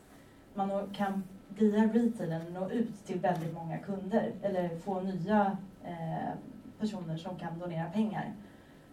Man 0.53 0.89
kan 0.93 1.23
via 1.49 1.83
retailen 1.83 2.53
nå 2.53 2.69
ut 2.69 3.05
till 3.05 3.19
väldigt 3.19 3.53
många 3.53 3.77
kunder 3.77 4.33
eller 4.41 4.77
få 4.77 5.01
nya 5.01 5.57
eh, 5.83 6.33
personer 6.79 7.17
som 7.17 7.35
kan 7.35 7.59
donera 7.59 7.89
pengar. 7.89 8.33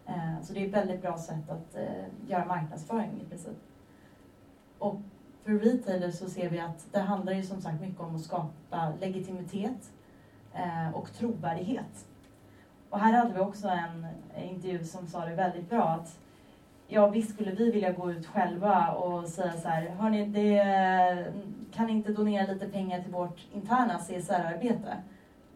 Eh, 0.05 0.41
så 0.43 0.53
det 0.53 0.59
är 0.59 0.67
ett 0.67 0.73
väldigt 0.73 1.01
bra 1.01 1.17
sätt 1.17 1.49
att 1.49 1.75
eh, 1.75 2.29
göra 2.29 2.45
marknadsföring 2.45 3.21
i 3.21 3.29
princip. 3.29 3.57
Och 4.79 5.01
för 5.43 5.51
retailer 5.51 6.11
så 6.11 6.29
ser 6.29 6.49
vi 6.49 6.59
att 6.59 6.87
det 6.91 6.99
handlar 6.99 7.33
ju 7.33 7.43
som 7.43 7.61
sagt 7.61 7.81
mycket 7.81 7.99
om 7.99 8.15
att 8.15 8.21
skapa 8.21 8.93
legitimitet 8.99 9.91
eh, 10.53 10.95
och 10.95 11.13
trovärdighet. 11.13 12.07
Och 12.89 12.99
här 12.99 13.13
hade 13.13 13.33
vi 13.33 13.39
också 13.39 13.67
en 13.67 14.07
intervju 14.35 14.83
som 14.83 15.07
sa 15.07 15.25
det 15.25 15.35
väldigt 15.35 15.69
bra 15.69 15.83
att 15.83 16.19
ja 16.93 17.07
visst 17.07 17.33
skulle 17.33 17.51
vi 17.51 17.71
vilja 17.71 17.91
gå 17.91 18.11
ut 18.11 18.25
själva 18.25 18.91
och 18.91 19.27
säga 19.27 19.53
så 19.53 19.67
här, 19.67 19.89
hörni, 19.89 20.25
det, 20.25 21.33
kan 21.71 21.89
inte 21.89 22.11
donera 22.11 22.53
lite 22.53 22.67
pengar 22.67 23.01
till 23.01 23.11
vårt 23.11 23.47
interna 23.53 23.99
CSR-arbete? 23.99 24.97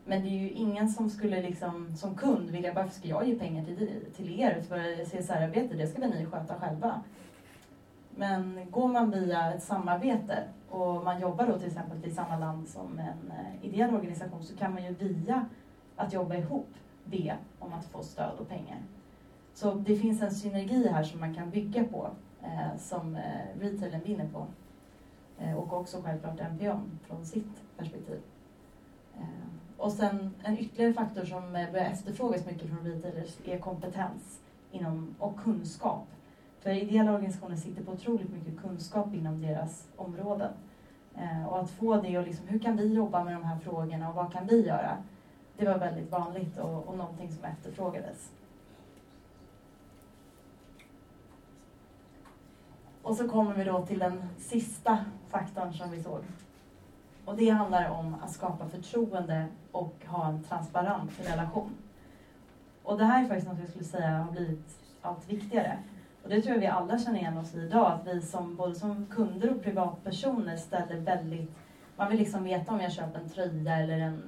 Men 0.05 0.23
det 0.23 0.29
är 0.29 0.39
ju 0.39 0.49
ingen 0.49 0.89
som 0.89 1.09
skulle 1.09 1.41
liksom, 1.41 1.95
som 1.95 2.15
kund 2.15 2.49
vilja, 2.49 2.73
varför 2.73 2.93
ska 2.93 3.07
jag 3.07 3.27
ge 3.27 3.35
pengar 3.35 3.65
till, 3.65 4.05
till 4.15 4.39
er 4.39 4.61
för 4.67 5.05
CSR-arbete? 5.05 5.75
Det 5.75 5.87
ska 5.87 6.01
väl 6.01 6.09
ni 6.09 6.25
sköta 6.25 6.55
själva. 6.55 7.01
Men 8.15 8.59
går 8.71 8.87
man 8.87 9.11
via 9.11 9.53
ett 9.53 9.63
samarbete 9.63 10.43
och 10.69 11.03
man 11.03 11.21
jobbar 11.21 11.47
då 11.47 11.57
till 11.57 11.67
exempel 11.67 12.05
i 12.05 12.11
samma 12.11 12.37
land 12.37 12.67
som 12.67 12.99
en 12.99 13.31
eh, 13.31 13.65
ideell 13.65 13.95
organisation 13.95 14.43
så 14.43 14.57
kan 14.57 14.73
man 14.73 14.83
ju 14.83 14.93
via 14.93 15.45
att 15.95 16.13
jobba 16.13 16.35
ihop 16.35 16.69
be 17.03 17.37
om 17.59 17.73
att 17.73 17.85
få 17.85 18.03
stöd 18.03 18.39
och 18.39 18.49
pengar. 18.49 18.77
Så 19.57 19.73
det 19.73 19.95
finns 19.95 20.21
en 20.21 20.31
synergi 20.31 20.87
här 20.87 21.03
som 21.03 21.19
man 21.19 21.35
kan 21.35 21.49
bygga 21.49 21.83
på 21.83 22.09
eh, 22.43 22.77
som 22.79 23.15
eh, 23.15 23.59
retailen 23.59 24.01
vinner 24.05 24.27
på. 24.33 24.47
Eh, 25.39 25.53
och 25.53 25.73
också 25.73 26.01
självklart 26.01 26.39
NPOn 26.51 26.99
från 27.07 27.25
sitt 27.25 27.77
perspektiv. 27.77 28.21
Eh, 29.15 29.77
och 29.77 29.91
sen 29.91 30.33
en 30.43 30.57
ytterligare 30.57 30.93
faktor 30.93 31.25
som 31.25 31.55
eh, 31.55 31.71
börjar 31.71 31.85
efterfrågas 31.85 32.45
mycket 32.45 32.69
från 32.69 32.87
retailers 32.87 33.37
är 33.45 33.59
kompetens 33.59 34.39
inom, 34.71 35.15
och 35.19 35.39
kunskap. 35.39 36.07
För 36.59 36.69
ideella 36.69 37.13
organisationer 37.13 37.55
sitter 37.55 37.83
på 37.83 37.91
otroligt 37.91 38.31
mycket 38.31 38.61
kunskap 38.61 39.13
inom 39.13 39.41
deras 39.41 39.87
områden. 39.95 40.51
Eh, 41.15 41.47
och 41.47 41.59
att 41.59 41.69
få 41.69 42.01
det 42.01 42.17
och 42.17 42.27
liksom, 42.27 42.47
hur 42.47 42.59
kan 42.59 42.77
vi 42.77 42.93
jobba 42.93 43.23
med 43.23 43.33
de 43.33 43.43
här 43.43 43.59
frågorna 43.59 44.09
och 44.09 44.15
vad 44.15 44.33
kan 44.33 44.47
vi 44.47 44.67
göra? 44.67 44.97
Det 45.57 45.65
var 45.65 45.77
väldigt 45.77 46.11
vanligt 46.11 46.57
och, 46.57 46.87
och 46.87 46.97
någonting 46.97 47.31
som 47.31 47.43
efterfrågades. 47.43 48.31
Och 53.07 53.15
så 53.15 53.27
kommer 53.27 53.53
vi 53.53 53.63
då 53.63 53.85
till 53.85 53.99
den 53.99 54.23
sista 54.37 54.97
faktorn 55.29 55.73
som 55.73 55.91
vi 55.91 56.03
såg. 56.03 56.19
Och 57.25 57.35
det 57.35 57.49
handlar 57.49 57.89
om 57.89 58.15
att 58.23 58.31
skapa 58.31 58.67
förtroende 58.67 59.45
och 59.71 59.95
ha 60.05 60.27
en 60.27 60.43
transparent 60.43 61.11
relation. 61.23 61.69
Och 62.83 62.97
det 62.97 63.05
här 63.05 63.23
är 63.23 63.27
faktiskt 63.27 63.47
något 63.47 63.59
jag 63.59 63.69
skulle 63.69 63.83
säga 63.83 64.17
har 64.17 64.31
blivit 64.31 64.79
allt 65.01 65.29
viktigare. 65.29 65.77
Och 66.23 66.29
det 66.29 66.41
tror 66.41 66.53
jag 66.53 66.61
vi 66.61 66.67
alla 66.67 66.99
känner 66.99 67.19
igen 67.19 67.37
oss 67.37 67.55
i 67.55 67.59
idag, 67.59 67.91
att 67.91 68.07
vi 68.07 68.21
som, 68.21 68.55
både 68.55 68.75
som 68.75 69.05
kunder 69.05 69.51
och 69.51 69.63
privatpersoner 69.63 70.57
ställer 70.57 70.99
väldigt... 70.99 71.59
Man 71.95 72.09
vill 72.09 72.19
liksom 72.19 72.43
veta 72.43 72.73
om 72.73 72.79
jag 72.79 72.91
köper 72.91 73.19
en 73.19 73.29
tröja 73.29 73.75
eller 73.75 73.99
en, 73.99 74.23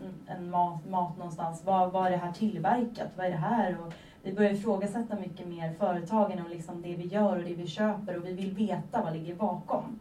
en, 0.00 0.36
en 0.36 0.50
mat, 0.50 0.88
mat 0.88 1.16
någonstans. 1.16 1.64
Var, 1.64 2.06
är 2.06 2.10
det 2.10 2.16
här 2.16 2.32
tillverkat? 2.32 3.08
Vad 3.16 3.26
är 3.26 3.30
det 3.30 3.36
här? 3.36 3.76
Och 3.80 3.92
vi 4.22 4.32
börjar 4.32 4.50
ifrågasätta 4.50 5.16
mycket 5.16 5.48
mer 5.48 5.72
företagen 5.72 6.44
och 6.44 6.50
liksom 6.50 6.82
det 6.82 6.96
vi 6.96 7.06
gör 7.06 7.36
och 7.36 7.44
det 7.44 7.54
vi 7.54 7.66
köper 7.66 8.16
och 8.16 8.26
vi 8.26 8.32
vill 8.32 8.54
veta 8.54 9.02
vad 9.02 9.12
ligger 9.12 9.34
bakom. 9.34 10.00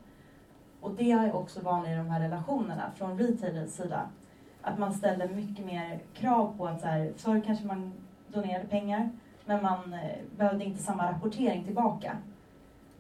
Och 0.82 0.92
det 0.92 1.12
är 1.12 1.36
också 1.36 1.62
vanligt 1.62 1.92
i 1.92 1.96
de 1.96 2.10
här 2.10 2.22
relationerna 2.22 2.92
från 2.96 3.20
retailers 3.20 3.70
sida. 3.70 4.10
Att 4.62 4.80
man 4.80 4.94
ställer 4.94 5.28
mycket 5.28 5.66
mer 5.66 6.00
krav 6.14 6.58
på 6.58 6.68
att 6.68 6.82
så 6.82 6.88
här, 6.88 7.14
förr 7.18 7.42
kanske 7.46 7.66
man 7.66 7.94
donerade 8.28 8.66
pengar 8.68 9.10
men 9.46 9.64
man 9.64 9.94
eh, 9.94 10.38
behövde 10.38 10.66
inte 10.66 10.84
samma 10.84 11.12
rapportering 11.12 11.64
tillbaka. 11.64 12.18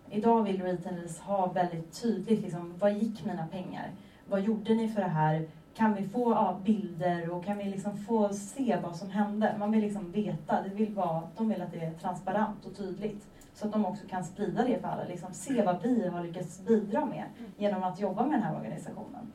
Idag 0.10 0.44
vill 0.44 0.62
retailers 0.62 1.20
ha 1.20 1.48
väldigt 1.48 2.02
tydligt, 2.02 2.42
liksom, 2.42 2.74
vad 2.80 2.94
gick 2.94 3.26
mina 3.26 3.48
pengar? 3.48 3.92
Vad 4.30 4.42
gjorde 4.42 4.74
ni 4.74 4.90
för 4.90 5.02
det 5.02 5.08
här? 5.08 5.48
Kan 5.80 5.94
vi 5.94 6.08
få 6.08 6.32
ja, 6.32 6.60
bilder 6.64 7.30
och 7.30 7.46
kan 7.46 7.58
vi 7.58 7.64
liksom 7.64 7.98
få 7.98 8.30
se 8.34 8.80
vad 8.84 8.96
som 8.96 9.10
hände? 9.10 9.56
Man 9.60 9.72
vill 9.72 9.82
liksom 9.82 10.12
veta, 10.12 10.62
det 10.62 10.70
vill 10.70 10.94
vara, 10.94 11.22
de 11.38 11.50
vill 11.50 11.62
att 11.62 11.72
det 11.72 11.80
är 11.80 11.94
transparent 11.94 12.66
och 12.66 12.76
tydligt. 12.76 13.28
Så 13.54 13.66
att 13.66 13.72
de 13.72 13.86
också 13.86 14.08
kan 14.08 14.24
sprida 14.24 14.64
det 14.64 14.82
för 14.82 14.88
alla, 14.88 15.04
liksom 15.04 15.34
se 15.34 15.64
vad 15.64 15.82
vi 15.82 16.08
har 16.08 16.24
lyckats 16.24 16.66
bidra 16.66 17.06
med 17.06 17.24
genom 17.58 17.84
att 17.84 18.00
jobba 18.00 18.26
med 18.26 18.34
den 18.34 18.42
här 18.42 18.56
organisationen. 18.56 19.32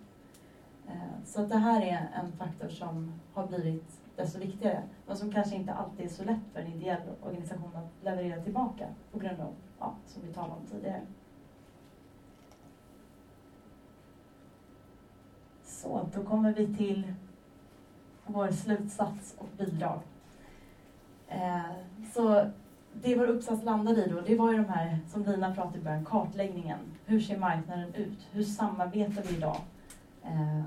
Eh, 0.88 1.24
så 1.24 1.42
att 1.42 1.48
det 1.48 1.58
här 1.58 1.82
är 1.82 2.08
en 2.22 2.32
faktor 2.32 2.68
som 2.68 3.12
har 3.34 3.46
blivit 3.46 4.00
desto 4.16 4.38
viktigare, 4.38 4.82
men 5.06 5.16
som 5.16 5.32
kanske 5.32 5.56
inte 5.56 5.72
alltid 5.72 6.06
är 6.06 6.10
så 6.10 6.24
lätt 6.24 6.52
för 6.52 6.60
en 6.60 6.72
ideell 6.72 7.02
organisation 7.22 7.70
att 7.74 8.04
leverera 8.04 8.42
tillbaka 8.42 8.86
på 9.12 9.18
grund 9.18 9.40
av, 9.40 9.52
ja, 9.78 9.94
som 10.06 10.22
vi 10.26 10.32
talade 10.32 10.52
om 10.52 10.66
tidigare. 10.66 11.00
Så, 15.84 16.08
då 16.14 16.22
kommer 16.22 16.52
vi 16.52 16.74
till 16.74 17.12
vår 18.26 18.50
slutsats 18.50 19.34
och 19.38 19.48
bidrag. 19.58 20.00
Eh, 21.28 21.60
så 22.14 22.50
det 22.92 23.16
vår 23.16 23.26
uppsats 23.26 23.64
landade 23.64 24.04
i 24.04 24.08
då, 24.08 24.20
det 24.20 24.36
var 24.36 24.52
ju 24.52 24.58
de 24.58 24.64
här, 24.64 24.98
som 25.12 25.24
Lina 25.24 25.54
pratade 25.54 25.78
i 25.78 25.82
början, 25.82 26.04
kartläggningen. 26.04 26.78
Hur 27.06 27.20
ser 27.20 27.38
marknaden 27.38 27.94
ut? 27.94 28.18
Hur 28.32 28.42
samarbetar 28.42 29.22
vi 29.22 29.36
idag? 29.36 29.56
Eh, 30.22 30.64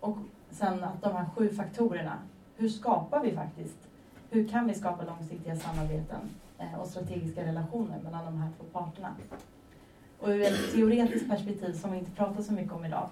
och 0.00 0.18
sen 0.50 0.84
att 0.84 1.02
de 1.02 1.12
här 1.12 1.26
sju 1.36 1.50
faktorerna, 1.50 2.18
hur 2.56 2.68
skapar 2.68 3.20
vi 3.20 3.32
faktiskt? 3.32 3.88
Hur 4.30 4.48
kan 4.48 4.66
vi 4.66 4.74
skapa 4.74 5.04
långsiktiga 5.04 5.56
samarbeten 5.56 6.20
eh, 6.58 6.80
och 6.80 6.86
strategiska 6.86 7.46
relationer 7.46 8.00
mellan 8.04 8.24
de 8.24 8.36
här 8.40 8.50
två 8.58 8.64
parterna? 8.72 9.14
Och 10.18 10.28
ur 10.28 10.42
ett 10.42 10.72
teoretiskt 10.72 11.28
perspektiv 11.28 11.72
som 11.72 11.92
vi 11.92 11.98
inte 11.98 12.10
pratar 12.10 12.42
så 12.42 12.52
mycket 12.52 12.72
om 12.72 12.84
idag, 12.84 13.08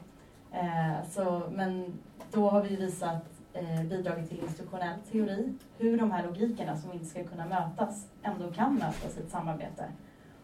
Eh, 0.52 1.08
så, 1.10 1.42
men 1.50 1.98
då 2.32 2.48
har 2.48 2.62
vi 2.62 2.76
visat 2.76 3.24
eh, 3.52 3.82
bidragit 3.82 4.28
till 4.28 4.40
institutionell 4.40 4.98
teori, 5.12 5.54
hur 5.78 5.98
de 5.98 6.10
här 6.10 6.26
logikerna 6.26 6.76
som 6.76 6.92
inte 6.92 7.06
ska 7.06 7.24
kunna 7.24 7.46
mötas 7.46 8.06
ändå 8.22 8.52
kan 8.52 8.74
mötas 8.74 9.16
i 9.16 9.20
ett 9.20 9.30
samarbete. 9.30 9.84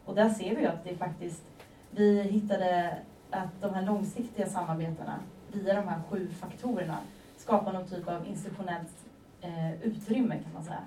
Och 0.05 0.15
där 0.15 0.29
ser 0.29 0.55
vi 0.57 0.61
ju 0.61 0.67
att 0.67 0.85
det 0.85 0.97
faktiskt, 0.97 1.43
vi 1.91 2.23
hittade 2.23 2.99
att 3.31 3.61
de 3.61 3.75
här 3.75 3.83
långsiktiga 3.83 4.47
samarbetena 4.47 5.19
via 5.53 5.75
de 5.75 5.89
här 5.89 6.01
sju 6.11 6.29
faktorerna 6.29 6.99
skapar 7.37 7.73
någon 7.73 7.89
typ 7.89 8.09
av 8.09 8.27
institutionellt 8.27 9.07
eh, 9.41 9.83
utrymme 9.83 10.39
kan 10.43 10.53
man 10.55 10.65
säga, 10.65 10.85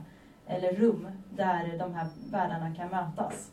eller 0.47 0.73
rum 0.73 1.08
där 1.30 1.78
de 1.78 1.93
här 1.93 2.08
världarna 2.32 2.75
kan 2.75 2.89
mötas. 2.89 3.51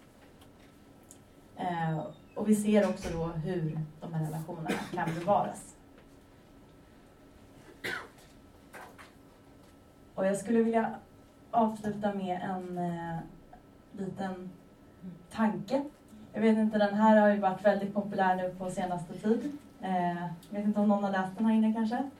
Eh, 1.56 1.98
och 2.34 2.48
vi 2.48 2.54
ser 2.54 2.88
också 2.88 3.08
då 3.12 3.26
hur 3.26 3.80
de 4.12 4.18
här 4.18 4.24
relationerna 4.24 4.68
kan 4.94 5.14
bevaras. 5.14 5.74
Och 10.14 10.26
jag 10.26 10.36
skulle 10.36 10.62
vilja 10.62 10.94
avsluta 11.50 12.14
med 12.14 12.40
en 12.42 12.78
eh, 12.78 13.18
liten 13.92 14.50
tanke. 15.30 15.84
Jag 16.32 16.40
vet 16.40 16.58
inte, 16.58 16.78
den 16.78 16.94
här 16.94 17.16
har 17.16 17.28
ju 17.28 17.40
varit 17.40 17.64
väldigt 17.64 17.94
populär 17.94 18.36
nu 18.36 18.54
på 18.58 18.70
senaste 18.70 19.14
tid. 19.14 19.58
Eh, 19.80 20.22
jag 20.50 20.58
vet 20.58 20.64
inte 20.64 20.80
om 20.80 20.88
någon 20.88 21.04
har 21.04 21.10
läst 21.10 21.36
den 21.36 21.46
här 21.46 21.54
inne 21.54 21.72
kanske? 21.72 22.10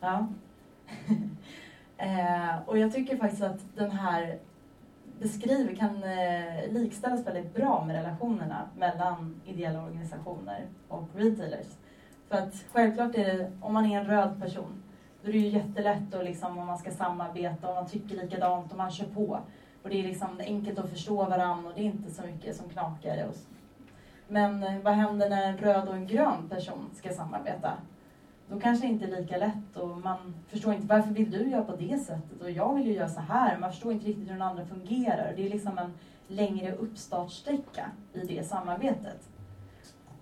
Ja. 0.00 0.26
eh, 1.96 2.58
och 2.66 2.78
jag 2.78 2.92
tycker 2.92 3.16
faktiskt 3.16 3.42
att 3.42 3.60
den 3.74 3.90
här 3.90 4.38
beskriver 5.20 5.74
kan 5.74 6.02
eh, 6.02 6.72
likställas 6.72 7.26
väldigt 7.26 7.54
bra 7.54 7.84
med 7.84 7.96
relationerna 7.96 8.68
mellan 8.76 9.40
ideella 9.44 9.82
organisationer 9.82 10.66
och 10.88 11.08
retailers. 11.14 11.66
För 12.28 12.36
att 12.36 12.54
självklart 12.72 13.14
är 13.14 13.24
det, 13.24 13.52
om 13.60 13.72
man 13.72 13.86
är 13.86 14.00
en 14.00 14.06
röd 14.06 14.40
person, 14.42 14.82
då 15.22 15.28
är 15.28 15.32
det 15.32 15.38
ju 15.38 15.48
jättelätt 15.48 16.14
att 16.14 16.24
liksom, 16.24 16.58
om 16.58 16.66
man 16.66 16.78
ska 16.78 16.90
samarbeta 16.90 17.68
och 17.68 17.74
man 17.74 17.86
tycker 17.86 18.16
likadant 18.16 18.72
och 18.72 18.78
man 18.78 18.90
kör 18.90 19.06
på. 19.06 19.40
Och 19.82 19.90
det 19.90 20.00
är 20.00 20.02
liksom 20.02 20.40
enkelt 20.40 20.78
att 20.78 20.90
förstå 20.90 21.24
varandra 21.24 21.68
och 21.68 21.74
det 21.74 21.80
är 21.80 21.84
inte 21.84 22.10
så 22.10 22.22
mycket 22.22 22.56
som 22.56 22.68
knakar. 22.68 23.28
Men 24.28 24.62
eh, 24.62 24.78
vad 24.82 24.92
händer 24.92 25.30
när 25.30 25.48
en 25.48 25.58
röd 25.58 25.88
och 25.88 25.94
en 25.94 26.06
grön 26.06 26.48
person 26.48 26.90
ska 26.94 27.12
samarbeta? 27.12 27.72
Då 28.50 28.60
kanske 28.60 28.86
det 28.86 28.92
inte 28.92 29.04
är 29.04 29.20
lika 29.20 29.36
lätt 29.36 29.76
och 29.76 29.98
man 29.98 30.34
förstår 30.48 30.74
inte 30.74 30.86
varför 30.86 31.10
vill 31.10 31.30
du 31.30 31.50
göra 31.50 31.64
på 31.64 31.76
det 31.76 31.98
sättet 31.98 32.42
och 32.42 32.50
jag 32.50 32.74
vill 32.74 32.86
ju 32.86 32.92
göra 32.92 33.08
så 33.08 33.20
här. 33.20 33.58
Man 33.58 33.70
förstår 33.70 33.92
inte 33.92 34.06
riktigt 34.06 34.28
hur 34.28 34.32
den 34.32 34.42
andra 34.42 34.64
fungerar. 34.64 35.32
Det 35.36 35.46
är 35.46 35.50
liksom 35.50 35.78
en 35.78 35.92
längre 36.28 36.72
uppstartsträcka 36.72 37.90
i 38.12 38.26
det 38.26 38.48
samarbetet. 38.48 39.28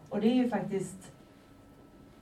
Och 0.09 0.21
det 0.21 0.29
är 0.29 0.35
ju 0.35 0.49
faktiskt 0.49 1.12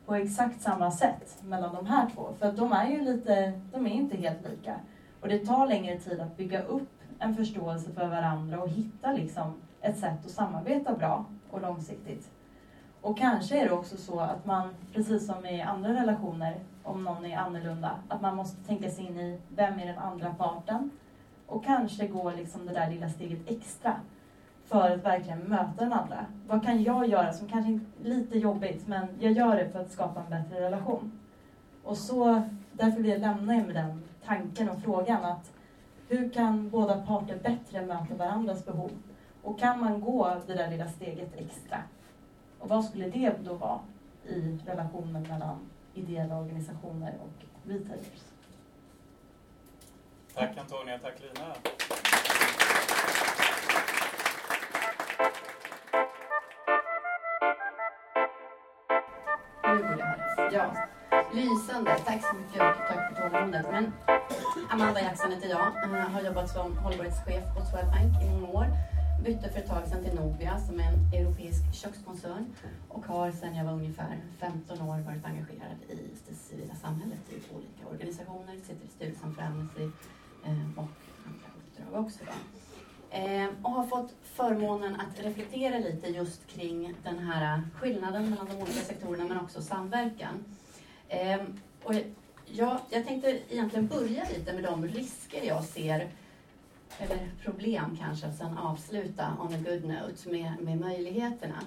på 0.06 0.14
exakt 0.14 0.62
samma 0.62 0.90
sätt 0.90 1.42
mellan 1.44 1.74
de 1.74 1.86
här 1.86 2.10
två. 2.14 2.28
För 2.38 2.52
de 2.52 2.72
är 2.72 2.90
ju 2.90 3.02
lite, 3.02 3.60
de 3.72 3.86
är 3.86 3.90
inte 3.90 4.16
helt 4.16 4.48
lika. 4.50 4.76
Och 5.20 5.28
det 5.28 5.46
tar 5.46 5.66
längre 5.66 5.98
tid 5.98 6.20
att 6.20 6.36
bygga 6.36 6.62
upp 6.62 6.88
en 7.18 7.36
förståelse 7.36 7.90
för 7.90 8.08
varandra 8.08 8.62
och 8.62 8.68
hitta 8.68 9.12
liksom 9.12 9.54
ett 9.80 9.98
sätt 9.98 10.24
att 10.24 10.30
samarbeta 10.30 10.94
bra 10.94 11.24
och 11.50 11.60
långsiktigt. 11.60 12.30
Och 13.06 13.18
kanske 13.18 13.60
är 13.60 13.64
det 13.64 13.72
också 13.72 13.96
så 13.96 14.20
att 14.20 14.46
man, 14.46 14.74
precis 14.92 15.26
som 15.26 15.46
i 15.46 15.62
andra 15.62 15.94
relationer, 15.94 16.56
om 16.82 17.04
någon 17.04 17.26
är 17.26 17.38
annorlunda, 17.38 17.90
att 18.08 18.20
man 18.20 18.36
måste 18.36 18.66
tänka 18.66 18.90
sig 18.90 19.06
in 19.06 19.20
i 19.20 19.38
vem 19.48 19.78
är 19.78 19.86
den 19.86 19.98
andra 19.98 20.34
parten 20.34 20.90
och 21.46 21.64
kanske 21.64 22.06
gå 22.06 22.30
liksom 22.30 22.66
det 22.66 22.72
där 22.72 22.90
lilla 22.90 23.08
steget 23.08 23.50
extra 23.50 23.94
för 24.64 24.90
att 24.90 25.04
verkligen 25.04 25.38
möta 25.38 25.84
den 25.84 25.92
andra. 25.92 26.26
Vad 26.46 26.64
kan 26.64 26.82
jag 26.82 27.06
göra 27.08 27.32
som 27.32 27.48
kanske 27.48 27.72
är 27.72 27.80
lite 28.02 28.38
jobbigt, 28.38 28.86
men 28.86 29.06
jag 29.20 29.32
gör 29.32 29.56
det 29.56 29.68
för 29.68 29.80
att 29.80 29.92
skapa 29.92 30.20
en 30.20 30.30
bättre 30.30 30.60
relation. 30.60 31.12
Och 31.84 31.96
så, 31.96 32.42
därför 32.72 33.02
vill 33.02 33.10
jag 33.10 33.20
lämna 33.20 33.56
er 33.56 33.64
med 33.64 33.74
den 33.74 34.02
tanken 34.24 34.70
och 34.70 34.82
frågan 34.82 35.24
att 35.24 35.52
hur 36.08 36.30
kan 36.30 36.70
båda 36.70 37.00
parter 37.00 37.38
bättre 37.42 37.86
möta 37.86 38.14
varandras 38.14 38.66
behov? 38.66 38.90
Och 39.42 39.58
kan 39.58 39.80
man 39.80 40.00
gå 40.00 40.36
det 40.46 40.54
där 40.54 40.70
lilla 40.70 40.88
steget 40.88 41.34
extra? 41.36 41.78
Och 42.58 42.68
vad 42.68 42.84
skulle 42.84 43.08
det 43.08 43.32
då 43.44 43.54
vara 43.54 43.80
i 44.28 44.58
relationen 44.66 45.22
mellan 45.22 45.58
ideella 45.94 46.38
organisationer 46.38 47.14
och 47.22 47.68
retailers? 47.70 48.24
Tack 50.34 50.58
Antonia, 50.58 50.98
tack 50.98 51.14
Lina. 51.20 51.54
Ja, 60.52 60.74
lysande. 61.34 61.98
Tack 62.04 62.22
så 62.24 62.36
mycket 62.36 62.60
och 62.60 62.86
tack 62.88 63.16
för 63.16 63.22
tålamodet. 63.22 63.66
Men 63.70 63.92
Amanda 64.70 65.00
Jackson 65.00 65.32
heter 65.32 65.48
jag. 65.48 65.72
jag. 65.82 65.88
Har 65.88 66.20
jobbat 66.20 66.50
som 66.50 66.78
hållbarhetschef 66.78 67.44
på 67.56 67.64
Swedbank 67.64 68.22
i 68.22 68.30
många 68.30 68.48
år. 68.48 68.66
Bytte 69.24 69.48
för 69.48 69.58
ett 69.58 69.68
tag 69.68 69.88
sedan 69.88 70.04
till 70.04 70.14
Nobia 70.14 70.58
som 70.58 70.80
är 70.80 70.84
en 70.92 71.20
europeisk 71.20 71.74
kökskoncern 71.74 72.54
och 72.88 73.06
har 73.06 73.30
sedan 73.30 73.54
jag 73.54 73.64
var 73.64 73.72
ungefär 73.72 74.20
15 74.38 74.80
år 74.80 74.98
varit 74.98 75.24
engagerad 75.24 75.76
i 75.88 75.94
det 76.28 76.34
civila 76.34 76.74
samhället 76.74 77.18
i 77.30 77.54
olika 77.54 77.86
organisationer. 77.90 78.56
Sitter 78.56 78.84
i 78.84 78.88
styrelsen 78.88 79.34
för 79.34 79.42
Amnesty 79.42 79.82
eh, 80.44 80.70
och 80.76 80.88
andra 81.26 81.48
uppdrag 81.58 82.04
också. 82.04 82.18
Då. 82.24 82.32
Eh, 83.16 83.48
och 83.62 83.70
har 83.70 83.86
fått 83.86 84.14
förmånen 84.22 85.00
att 85.00 85.24
reflektera 85.24 85.78
lite 85.78 86.08
just 86.08 86.46
kring 86.46 86.94
den 87.04 87.18
här 87.18 87.62
skillnaden 87.74 88.30
mellan 88.30 88.46
de 88.46 88.56
olika 88.56 88.80
sektorerna 88.80 89.24
men 89.24 89.40
också 89.40 89.62
samverkan. 89.62 90.44
Eh, 91.08 91.40
och 91.82 91.94
jag, 92.46 92.78
jag 92.90 93.06
tänkte 93.06 93.40
egentligen 93.48 93.86
börja 93.86 94.24
lite 94.36 94.52
med 94.52 94.64
de 94.64 94.86
risker 94.88 95.42
jag 95.42 95.64
ser 95.64 96.10
eller 96.98 97.30
problem 97.42 97.96
kanske, 98.00 98.26
och 98.26 98.34
sen 98.34 98.58
avsluta 98.58 99.36
on 99.40 99.54
a 99.54 99.58
good 99.68 99.84
note 99.84 100.30
med, 100.30 100.52
med 100.60 100.80
möjligheterna. 100.80 101.62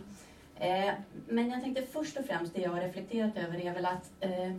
Eh, 0.55 0.93
men 1.27 1.49
jag 1.49 1.61
tänkte 1.61 1.85
först 1.85 2.17
och 2.17 2.25
främst, 2.25 2.55
det 2.55 2.61
jag 2.61 2.71
har 2.71 2.81
reflekterat 2.81 3.37
över 3.37 3.59
är 3.59 3.73
väl 3.73 3.85
att 3.85 4.11
eh, 4.19 4.53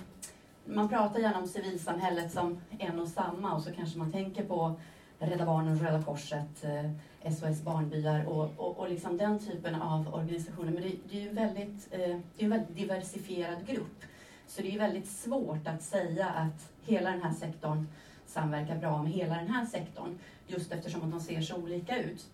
man 0.65 0.89
pratar 0.89 1.21
gärna 1.21 1.39
om 1.39 1.49
civilsamhället 1.49 2.33
som 2.33 2.61
en 2.79 3.01
och 3.01 3.09
samma 3.09 3.55
och 3.55 3.63
så 3.63 3.73
kanske 3.73 3.99
man 3.99 4.13
tänker 4.13 4.45
på 4.45 4.81
Rädda 5.19 5.47
Barnen, 5.47 5.79
Röda 5.79 6.03
Korset, 6.03 6.65
eh, 6.65 7.33
SOS 7.33 7.63
Barnbyar 7.63 8.27
och, 8.29 8.51
och, 8.57 8.79
och 8.79 8.89
liksom 8.89 9.17
den 9.17 9.39
typen 9.39 9.75
av 9.75 10.15
organisationer. 10.15 10.73
Men 10.73 10.83
det, 10.83 10.93
det 11.11 11.19
är 11.19 11.23
ju 11.23 11.33
väldigt, 11.33 11.89
eh, 11.91 11.99
det 11.99 12.43
är 12.43 12.45
en 12.45 12.51
väldigt 12.51 12.77
diversifierad 12.77 13.67
grupp. 13.67 14.05
Så 14.47 14.63
det 14.63 14.75
är 14.75 14.79
väldigt 14.79 15.09
svårt 15.09 15.67
att 15.67 15.83
säga 15.83 16.27
att 16.27 16.73
hela 16.83 17.11
den 17.11 17.23
här 17.23 17.33
sektorn 17.33 17.87
samverkar 18.27 18.77
bra 18.77 19.03
med 19.03 19.13
hela 19.13 19.35
den 19.35 19.49
här 19.49 19.67
sektorn 19.67 20.19
just 20.51 20.73
eftersom 20.73 21.03
att 21.03 21.11
de 21.11 21.21
ser 21.21 21.41
så 21.41 21.57
olika 21.57 22.03
ut. 22.03 22.27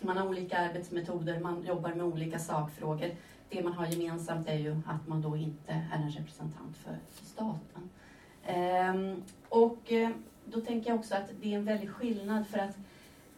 Man 0.00 0.16
har 0.16 0.28
olika 0.28 0.58
arbetsmetoder, 0.58 1.40
man 1.40 1.62
jobbar 1.62 1.94
med 1.94 2.06
olika 2.06 2.38
sakfrågor. 2.38 3.10
Det 3.48 3.62
man 3.62 3.72
har 3.72 3.86
gemensamt 3.86 4.48
är 4.48 4.58
ju 4.58 4.80
att 4.86 5.08
man 5.08 5.22
då 5.22 5.36
inte 5.36 5.72
är 5.92 5.98
en 5.98 6.10
representant 6.10 6.76
för 6.76 6.96
staten. 7.08 7.90
Ehm, 8.46 9.22
och 9.48 9.92
eh, 9.92 10.10
då 10.44 10.60
tänker 10.60 10.90
jag 10.90 10.98
också 10.98 11.14
att 11.14 11.30
det 11.42 11.54
är 11.54 11.58
en 11.58 11.64
väldig 11.64 11.90
skillnad 11.90 12.46
för 12.46 12.58
att 12.58 12.76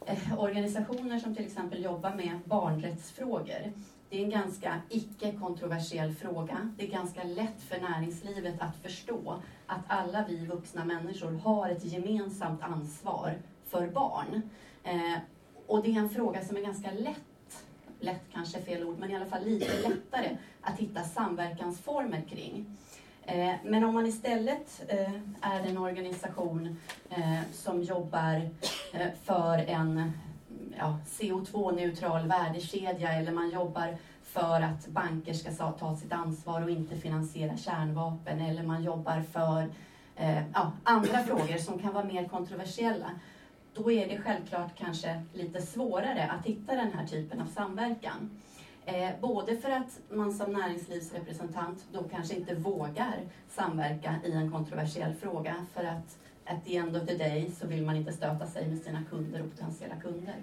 eh, 0.06 0.40
organisationer 0.40 1.18
som 1.18 1.34
till 1.34 1.46
exempel 1.46 1.84
jobbar 1.84 2.14
med 2.14 2.38
barnrättsfrågor, 2.44 3.72
det 4.08 4.18
är 4.20 4.24
en 4.24 4.30
ganska 4.30 4.80
icke-kontroversiell 4.88 6.14
fråga. 6.14 6.70
Det 6.76 6.86
är 6.86 6.90
ganska 6.90 7.24
lätt 7.24 7.62
för 7.62 7.80
näringslivet 7.80 8.54
att 8.58 8.76
förstå 8.76 9.42
att 9.66 9.84
alla 9.88 10.24
vi 10.28 10.46
vuxna 10.46 10.84
människor 10.84 11.32
har 11.32 11.68
ett 11.68 11.84
gemensamt 11.84 12.62
ansvar 12.62 13.38
för 13.74 13.86
barn. 13.86 14.42
Eh, 14.84 15.18
och 15.66 15.82
det 15.82 15.90
är 15.90 15.98
en 15.98 16.10
fråga 16.10 16.44
som 16.44 16.56
är 16.56 16.60
ganska 16.60 16.90
lätt, 16.90 17.64
lätt 18.00 18.22
kanske 18.32 18.58
är 18.58 18.62
fel 18.62 18.84
ord, 18.84 18.98
men 18.98 19.10
i 19.10 19.16
alla 19.16 19.26
fall 19.26 19.44
lite 19.44 19.88
lättare 19.88 20.36
att 20.60 20.78
hitta 20.78 21.02
samverkansformer 21.02 22.22
kring. 22.30 22.76
Eh, 23.22 23.54
men 23.64 23.84
om 23.84 23.94
man 23.94 24.06
istället 24.06 24.84
eh, 24.88 25.12
är 25.40 25.60
en 25.66 25.78
organisation 25.78 26.76
eh, 27.10 27.40
som 27.52 27.82
jobbar 27.82 28.50
eh, 28.92 29.08
för 29.24 29.58
en 29.58 30.12
ja, 30.78 30.98
CO2-neutral 31.06 32.28
värdekedja 32.28 33.12
eller 33.12 33.32
man 33.32 33.50
jobbar 33.50 33.96
för 34.22 34.60
att 34.60 34.86
banker 34.86 35.32
ska 35.32 35.72
ta 35.72 35.96
sitt 35.96 36.12
ansvar 36.12 36.62
och 36.62 36.70
inte 36.70 36.96
finansiera 36.96 37.56
kärnvapen 37.56 38.40
eller 38.40 38.62
man 38.62 38.82
jobbar 38.82 39.22
för 39.32 39.68
eh, 40.16 40.42
ja, 40.54 40.72
andra 40.84 41.18
frågor 41.18 41.58
som 41.58 41.78
kan 41.78 41.94
vara 41.94 42.04
mer 42.04 42.28
kontroversiella 42.28 43.10
då 43.74 43.90
är 43.90 44.08
det 44.08 44.18
självklart 44.18 44.78
kanske 44.78 45.22
lite 45.32 45.62
svårare 45.62 46.30
att 46.30 46.46
hitta 46.46 46.74
den 46.74 46.92
här 46.92 47.06
typen 47.06 47.40
av 47.40 47.46
samverkan. 47.46 48.30
Eh, 48.86 49.10
både 49.20 49.56
för 49.56 49.70
att 49.70 50.00
man 50.10 50.32
som 50.32 50.52
näringslivsrepresentant 50.52 51.84
då 51.92 52.02
kanske 52.02 52.34
inte 52.34 52.54
vågar 52.54 53.20
samverka 53.48 54.14
i 54.24 54.32
en 54.32 54.50
kontroversiell 54.50 55.14
fråga 55.14 55.66
för 55.74 55.84
att 55.84 56.18
at 56.44 56.64
the 56.64 56.76
end 56.76 56.96
of 56.96 57.06
the 57.06 57.16
day 57.16 57.50
så 57.60 57.66
vill 57.66 57.82
man 57.82 57.96
inte 57.96 58.12
stöta 58.12 58.46
sig 58.46 58.68
med 58.68 58.78
sina 58.78 59.04
kunder 59.10 59.42
och 59.42 59.50
potentiella 59.50 59.96
kunder. 59.96 60.34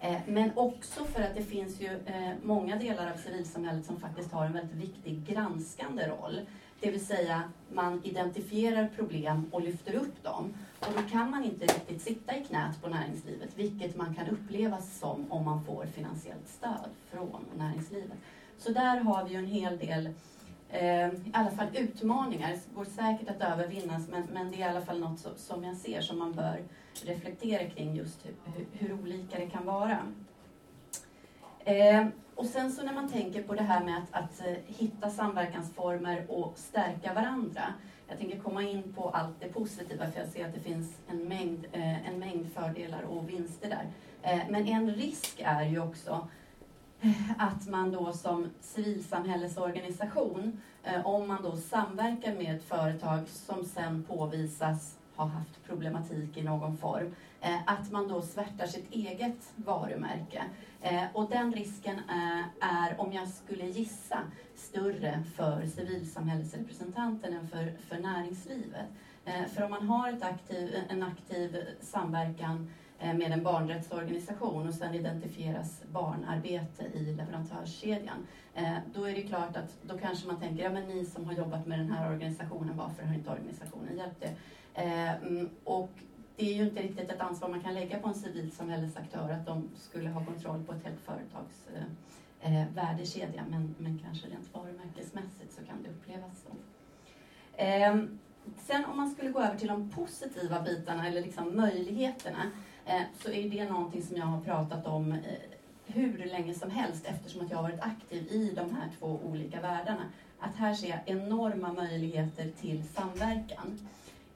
Eh, 0.00 0.20
men 0.26 0.50
också 0.56 1.04
för 1.04 1.22
att 1.22 1.34
det 1.34 1.42
finns 1.42 1.80
ju 1.80 1.88
eh, 2.06 2.32
många 2.42 2.76
delar 2.76 3.12
av 3.12 3.16
civilsamhället 3.16 3.86
som 3.86 4.00
faktiskt 4.00 4.32
har 4.32 4.46
en 4.46 4.52
väldigt 4.52 4.76
viktig 4.76 5.26
granskande 5.26 6.08
roll. 6.08 6.40
Det 6.80 6.90
vill 6.90 7.06
säga, 7.06 7.42
man 7.72 8.04
identifierar 8.04 8.88
problem 8.96 9.46
och 9.50 9.62
lyfter 9.62 9.94
upp 9.94 10.22
dem. 10.22 10.54
Och 10.80 10.92
då 10.96 11.02
kan 11.10 11.30
man 11.30 11.44
inte 11.44 11.64
riktigt 11.64 12.02
sitta 12.02 12.36
i 12.36 12.44
knät 12.44 12.82
på 12.82 12.88
näringslivet, 12.88 13.50
vilket 13.58 13.96
man 13.96 14.14
kan 14.14 14.28
upplevas 14.28 14.98
som 14.98 15.32
om 15.32 15.44
man 15.44 15.64
får 15.64 15.86
finansiellt 15.86 16.48
stöd 16.48 16.90
från 17.10 17.44
näringslivet. 17.56 18.18
Så 18.58 18.72
där 18.72 19.00
har 19.00 19.24
vi 19.24 19.30
ju 19.30 19.38
en 19.38 19.46
hel 19.46 19.78
del 19.78 20.06
eh, 20.06 20.12
Eh, 20.70 21.06
i 21.06 21.30
alla 21.32 21.50
fall 21.50 21.66
utmaningar. 21.74 22.50
Det 22.50 22.74
går 22.74 22.84
säkert 22.84 23.28
att 23.28 23.52
övervinnas, 23.52 24.08
men, 24.08 24.22
men 24.32 24.50
det 24.50 24.56
är 24.56 24.60
i 24.60 24.70
alla 24.70 24.80
fall 24.80 25.00
något 25.00 25.38
som 25.38 25.64
jag 25.64 25.76
ser 25.76 26.00
som 26.00 26.18
man 26.18 26.32
bör 26.32 26.62
reflektera 27.04 27.70
kring 27.70 27.96
just 27.96 28.26
hur, 28.26 28.66
hur, 28.72 28.92
olika 28.92 29.38
det 29.38 29.46
kan 29.46 29.66
vara. 29.66 29.98
Eh, 31.58 32.06
och 32.34 32.46
sen 32.46 32.72
så 32.72 32.82
när 32.84 32.94
man 32.94 33.08
tänker 33.08 33.42
på 33.42 33.54
det 33.54 33.62
här 33.62 33.84
med 33.84 33.98
att, 33.98 34.24
att 34.24 34.46
eh, 34.46 34.54
hitta 34.66 35.10
samverkansformer 35.10 36.30
och 36.30 36.58
stärka 36.58 37.14
varandra. 37.14 37.62
Jag 38.08 38.18
tänker 38.18 38.38
komma 38.38 38.62
in 38.62 38.92
på 38.92 39.10
allt 39.10 39.40
det 39.40 39.48
positiva 39.48 40.10
för 40.10 40.20
jag 40.20 40.28
ser 40.28 40.48
att 40.48 40.54
det 40.54 40.60
finns 40.60 40.98
en 41.08 41.28
mängd, 41.28 41.66
eh, 41.72 42.08
en 42.08 42.18
mängd 42.18 42.52
fördelar 42.52 43.02
och 43.02 43.28
vinster 43.28 43.68
där. 43.70 43.90
Men 44.48 44.66
en 44.66 44.94
risk 44.94 45.40
är 45.44 45.62
ju 45.62 45.80
också 45.80 46.28
Eh, 47.00 47.30
att 47.38 47.68
man 47.68 47.92
då 47.92 48.12
som 48.12 48.50
civilsamhällesorganisation, 48.60 50.60
eh, 50.82 51.06
om 51.06 51.28
man 51.28 51.42
då 51.42 51.56
samverkar 51.56 52.34
med 52.34 52.56
ett 52.56 52.64
företag 52.64 53.28
som 53.28 53.64
sen 53.64 54.02
påvisas 54.02 54.98
ha 55.16 55.24
haft 55.24 55.64
problematik 55.66 56.36
i 56.36 56.42
någon 56.42 56.76
form, 56.76 57.14
eh, 57.40 57.58
att 57.66 57.90
man 57.90 58.08
då 58.08 58.22
svärtar 58.22 58.66
sitt 58.66 58.92
eget 58.92 59.52
varumärke. 59.56 60.44
Och 61.12 61.30
den 61.30 61.52
risken 61.52 62.00
är, 62.60 63.00
om 63.00 63.12
jag 63.12 63.28
skulle 63.28 63.66
gissa, 63.66 64.18
större 64.54 65.22
för 65.36 65.66
civilsamhällesrepresentanten 65.66 67.32
än 67.32 67.48
för, 67.48 67.72
för 67.88 67.98
näringslivet. 67.98 68.86
För 69.54 69.62
om 69.62 69.70
man 69.70 69.88
har 69.88 70.12
ett 70.12 70.22
aktiv, 70.22 70.76
en 70.88 71.02
aktiv 71.02 71.56
samverkan 71.80 72.70
Eh, 73.00 73.14
med 73.14 73.32
en 73.32 73.42
barnrättsorganisation 73.42 74.68
och 74.68 74.74
sedan 74.74 74.94
identifieras 74.94 75.82
barnarbete 75.92 76.84
i 76.94 77.14
leverantörskedjan. 77.14 78.26
Eh, 78.54 78.76
då 78.94 79.04
är 79.04 79.14
det 79.14 79.22
klart 79.22 79.56
att 79.56 79.76
då 79.82 79.98
kanske 79.98 80.26
man 80.26 80.40
tänker, 80.40 80.64
ja 80.64 80.70
men 80.70 80.88
ni 80.88 81.04
som 81.04 81.26
har 81.26 81.32
jobbat 81.32 81.66
med 81.66 81.78
den 81.78 81.90
här 81.90 82.12
organisationen, 82.12 82.76
varför 82.76 83.02
har 83.02 83.14
inte 83.14 83.30
organisationen 83.30 83.96
hjälpt 83.96 84.22
er? 84.22 84.34
Eh, 84.74 85.14
mm, 85.14 85.50
och 85.64 85.90
det 86.36 86.50
är 86.50 86.54
ju 86.54 86.62
inte 86.62 86.82
riktigt 86.82 87.10
ett 87.10 87.20
ansvar 87.20 87.48
man 87.48 87.60
kan 87.60 87.74
lägga 87.74 87.98
på 87.98 88.08
en 88.08 88.14
civilsamhällesaktör 88.14 89.30
att 89.30 89.46
de 89.46 89.68
skulle 89.76 90.10
ha 90.10 90.24
kontroll 90.24 90.64
på 90.64 90.72
ett 90.72 90.84
helt 90.84 91.00
företags 91.00 91.68
värdekedja, 92.74 93.44
men, 93.48 93.74
men 93.78 93.98
kanske 93.98 94.28
rent 94.28 94.54
varumärkesmässigt 94.54 95.52
så 95.52 95.64
kan 95.64 95.82
det 95.82 95.90
upplevas 95.90 96.42
så. 96.42 96.50
Ehm, 97.56 98.18
sen 98.56 98.84
om 98.84 98.96
man 98.96 99.10
skulle 99.10 99.30
gå 99.30 99.40
över 99.40 99.58
till 99.58 99.68
de 99.68 99.90
positiva 99.90 100.62
bitarna 100.62 101.08
eller 101.08 101.22
liksom 101.22 101.56
möjligheterna 101.56 102.50
Eh, 102.88 103.02
så 103.22 103.30
är 103.30 103.50
det 103.50 103.68
någonting 103.68 104.02
som 104.02 104.16
jag 104.16 104.26
har 104.26 104.40
pratat 104.40 104.86
om 104.86 105.12
eh, 105.12 105.18
hur 105.86 106.24
länge 106.24 106.54
som 106.54 106.70
helst 106.70 107.04
eftersom 107.06 107.40
att 107.40 107.50
jag 107.50 107.58
har 107.58 107.62
varit 107.62 107.80
aktiv 107.80 108.32
i 108.32 108.52
de 108.56 108.74
här 108.74 108.88
två 108.98 109.20
olika 109.24 109.60
världarna. 109.60 110.04
Att 110.38 110.56
här 110.56 110.74
ser 110.74 110.88
jag 110.88 110.98
enorma 111.06 111.72
möjligheter 111.72 112.50
till 112.60 112.82
samverkan. 112.94 113.78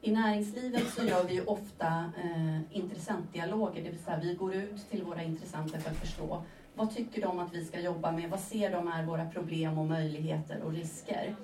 I 0.00 0.12
näringslivet 0.12 0.88
så 0.88 1.04
gör 1.04 1.24
vi 1.24 1.34
ju 1.34 1.44
ofta 1.44 2.12
eh, 2.22 2.76
intressentdialoger, 2.76 3.82
det 3.82 3.90
vill 3.90 3.98
säga 3.98 4.18
vi 4.22 4.34
går 4.34 4.54
ut 4.54 4.90
till 4.90 5.02
våra 5.02 5.22
intressenter 5.22 5.78
för 5.78 5.90
att 5.90 5.96
förstå 5.96 6.42
vad 6.74 6.94
tycker 6.94 7.22
de 7.22 7.38
att 7.38 7.54
vi 7.54 7.64
ska 7.64 7.80
jobba 7.80 8.12
med? 8.12 8.30
Vad 8.30 8.40
ser 8.40 8.70
de 8.70 8.88
är 8.88 9.04
våra 9.04 9.30
problem 9.30 9.78
och 9.78 9.86
möjligheter 9.86 10.62
och 10.62 10.72
risker? 10.72 11.34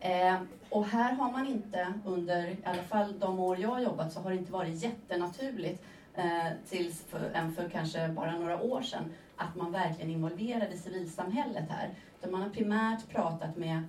Eh, 0.00 0.36
och 0.70 0.86
här 0.86 1.12
har 1.12 1.32
man 1.32 1.46
inte 1.46 1.94
under, 2.04 2.46
i 2.48 2.56
alla 2.64 2.82
fall 2.82 3.18
de 3.18 3.38
år 3.38 3.58
jag 3.58 3.68
har 3.68 3.80
jobbat, 3.80 4.12
så 4.12 4.20
har 4.20 4.30
det 4.30 4.36
inte 4.36 4.52
varit 4.52 4.82
jättenaturligt 4.82 5.82
Eh, 6.14 6.52
tills 6.68 7.02
för, 7.02 7.30
än 7.34 7.52
för 7.52 7.68
kanske 7.68 8.08
bara 8.08 8.38
några 8.38 8.62
år 8.62 8.82
sedan, 8.82 9.12
att 9.36 9.56
man 9.56 9.72
verkligen 9.72 10.10
involverade 10.10 10.76
civilsamhället 10.76 11.70
här. 11.70 11.90
Utan 12.18 12.32
man 12.32 12.42
har 12.42 12.50
primärt 12.50 13.08
pratat 13.08 13.56
med 13.56 13.82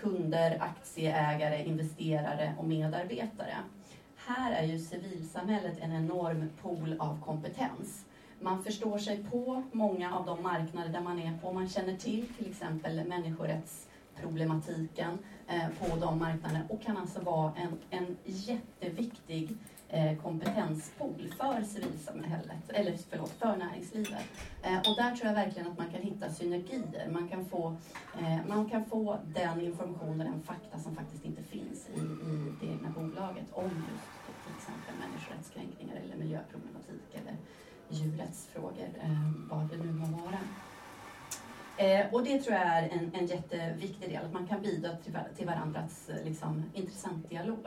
kunder, 0.00 0.58
aktieägare, 0.60 1.64
investerare 1.64 2.54
och 2.58 2.64
medarbetare. 2.64 3.54
Här 4.16 4.52
är 4.52 4.64
ju 4.64 4.78
civilsamhället 4.78 5.78
en 5.80 5.92
enorm 5.92 6.50
pool 6.62 6.96
av 6.98 7.24
kompetens. 7.24 8.04
Man 8.40 8.64
förstår 8.64 8.98
sig 8.98 9.24
på 9.30 9.62
många 9.72 10.16
av 10.16 10.26
de 10.26 10.42
marknader 10.42 10.88
där 10.88 11.00
man 11.00 11.18
är 11.18 11.38
och 11.42 11.54
man 11.54 11.68
känner 11.68 11.96
till 11.96 12.26
till 12.38 12.50
exempel 12.50 13.06
människorättsproblematiken 13.06 15.18
eh, 15.48 15.68
på 15.80 15.96
de 15.96 16.18
marknaderna 16.18 16.64
och 16.68 16.82
kan 16.82 16.96
alltså 16.96 17.20
vara 17.20 17.52
en, 17.56 17.78
en 17.90 18.16
jätteviktig 18.24 19.56
Eh, 19.92 20.16
kompetenspool 20.16 21.34
för 21.38 21.62
civilsamhället, 21.62 22.70
eller 22.70 22.96
förlåt, 23.10 23.30
för 23.30 23.56
näringslivet. 23.56 24.24
Eh, 24.62 24.78
och 24.78 24.96
där 24.96 25.16
tror 25.16 25.26
jag 25.26 25.34
verkligen 25.34 25.70
att 25.70 25.78
man 25.78 25.90
kan 25.90 26.02
hitta 26.02 26.30
synergier. 26.30 27.08
Man 27.10 27.28
kan 27.28 27.44
få, 27.44 27.76
eh, 28.18 28.38
man 28.48 28.70
kan 28.70 28.84
få 28.84 29.18
den 29.26 29.60
information 29.60 30.20
och 30.20 30.26
den 30.26 30.42
fakta 30.42 30.78
som 30.78 30.96
faktiskt 30.96 31.24
inte 31.24 31.42
finns 31.42 31.88
i, 31.88 32.00
i 32.00 32.52
det 32.60 32.66
egna 32.66 32.90
bolaget 32.90 33.46
om 33.52 33.64
just 33.64 34.10
till 34.44 34.54
exempel 34.58 34.94
människorättskränkningar 35.00 35.96
eller 35.96 36.16
miljöproblematik 36.16 37.14
eller 37.14 37.36
djurrättsfrågor, 37.88 38.88
vad 39.50 39.68
det 39.68 39.76
nu 39.76 39.92
må 39.92 40.06
vara. 40.06 40.38
Eh, 41.76 42.14
och 42.14 42.24
det 42.24 42.42
tror 42.42 42.56
jag 42.56 42.66
är 42.66 42.88
en, 42.88 43.10
en 43.14 43.26
jätteviktig 43.26 44.10
del, 44.10 44.24
att 44.24 44.32
man 44.32 44.46
kan 44.46 44.62
bidra 44.62 44.96
till, 44.96 45.18
till 45.36 45.46
varandras 45.46 46.10
liksom, 46.24 46.64
intressant 46.74 47.30
dialog. 47.30 47.66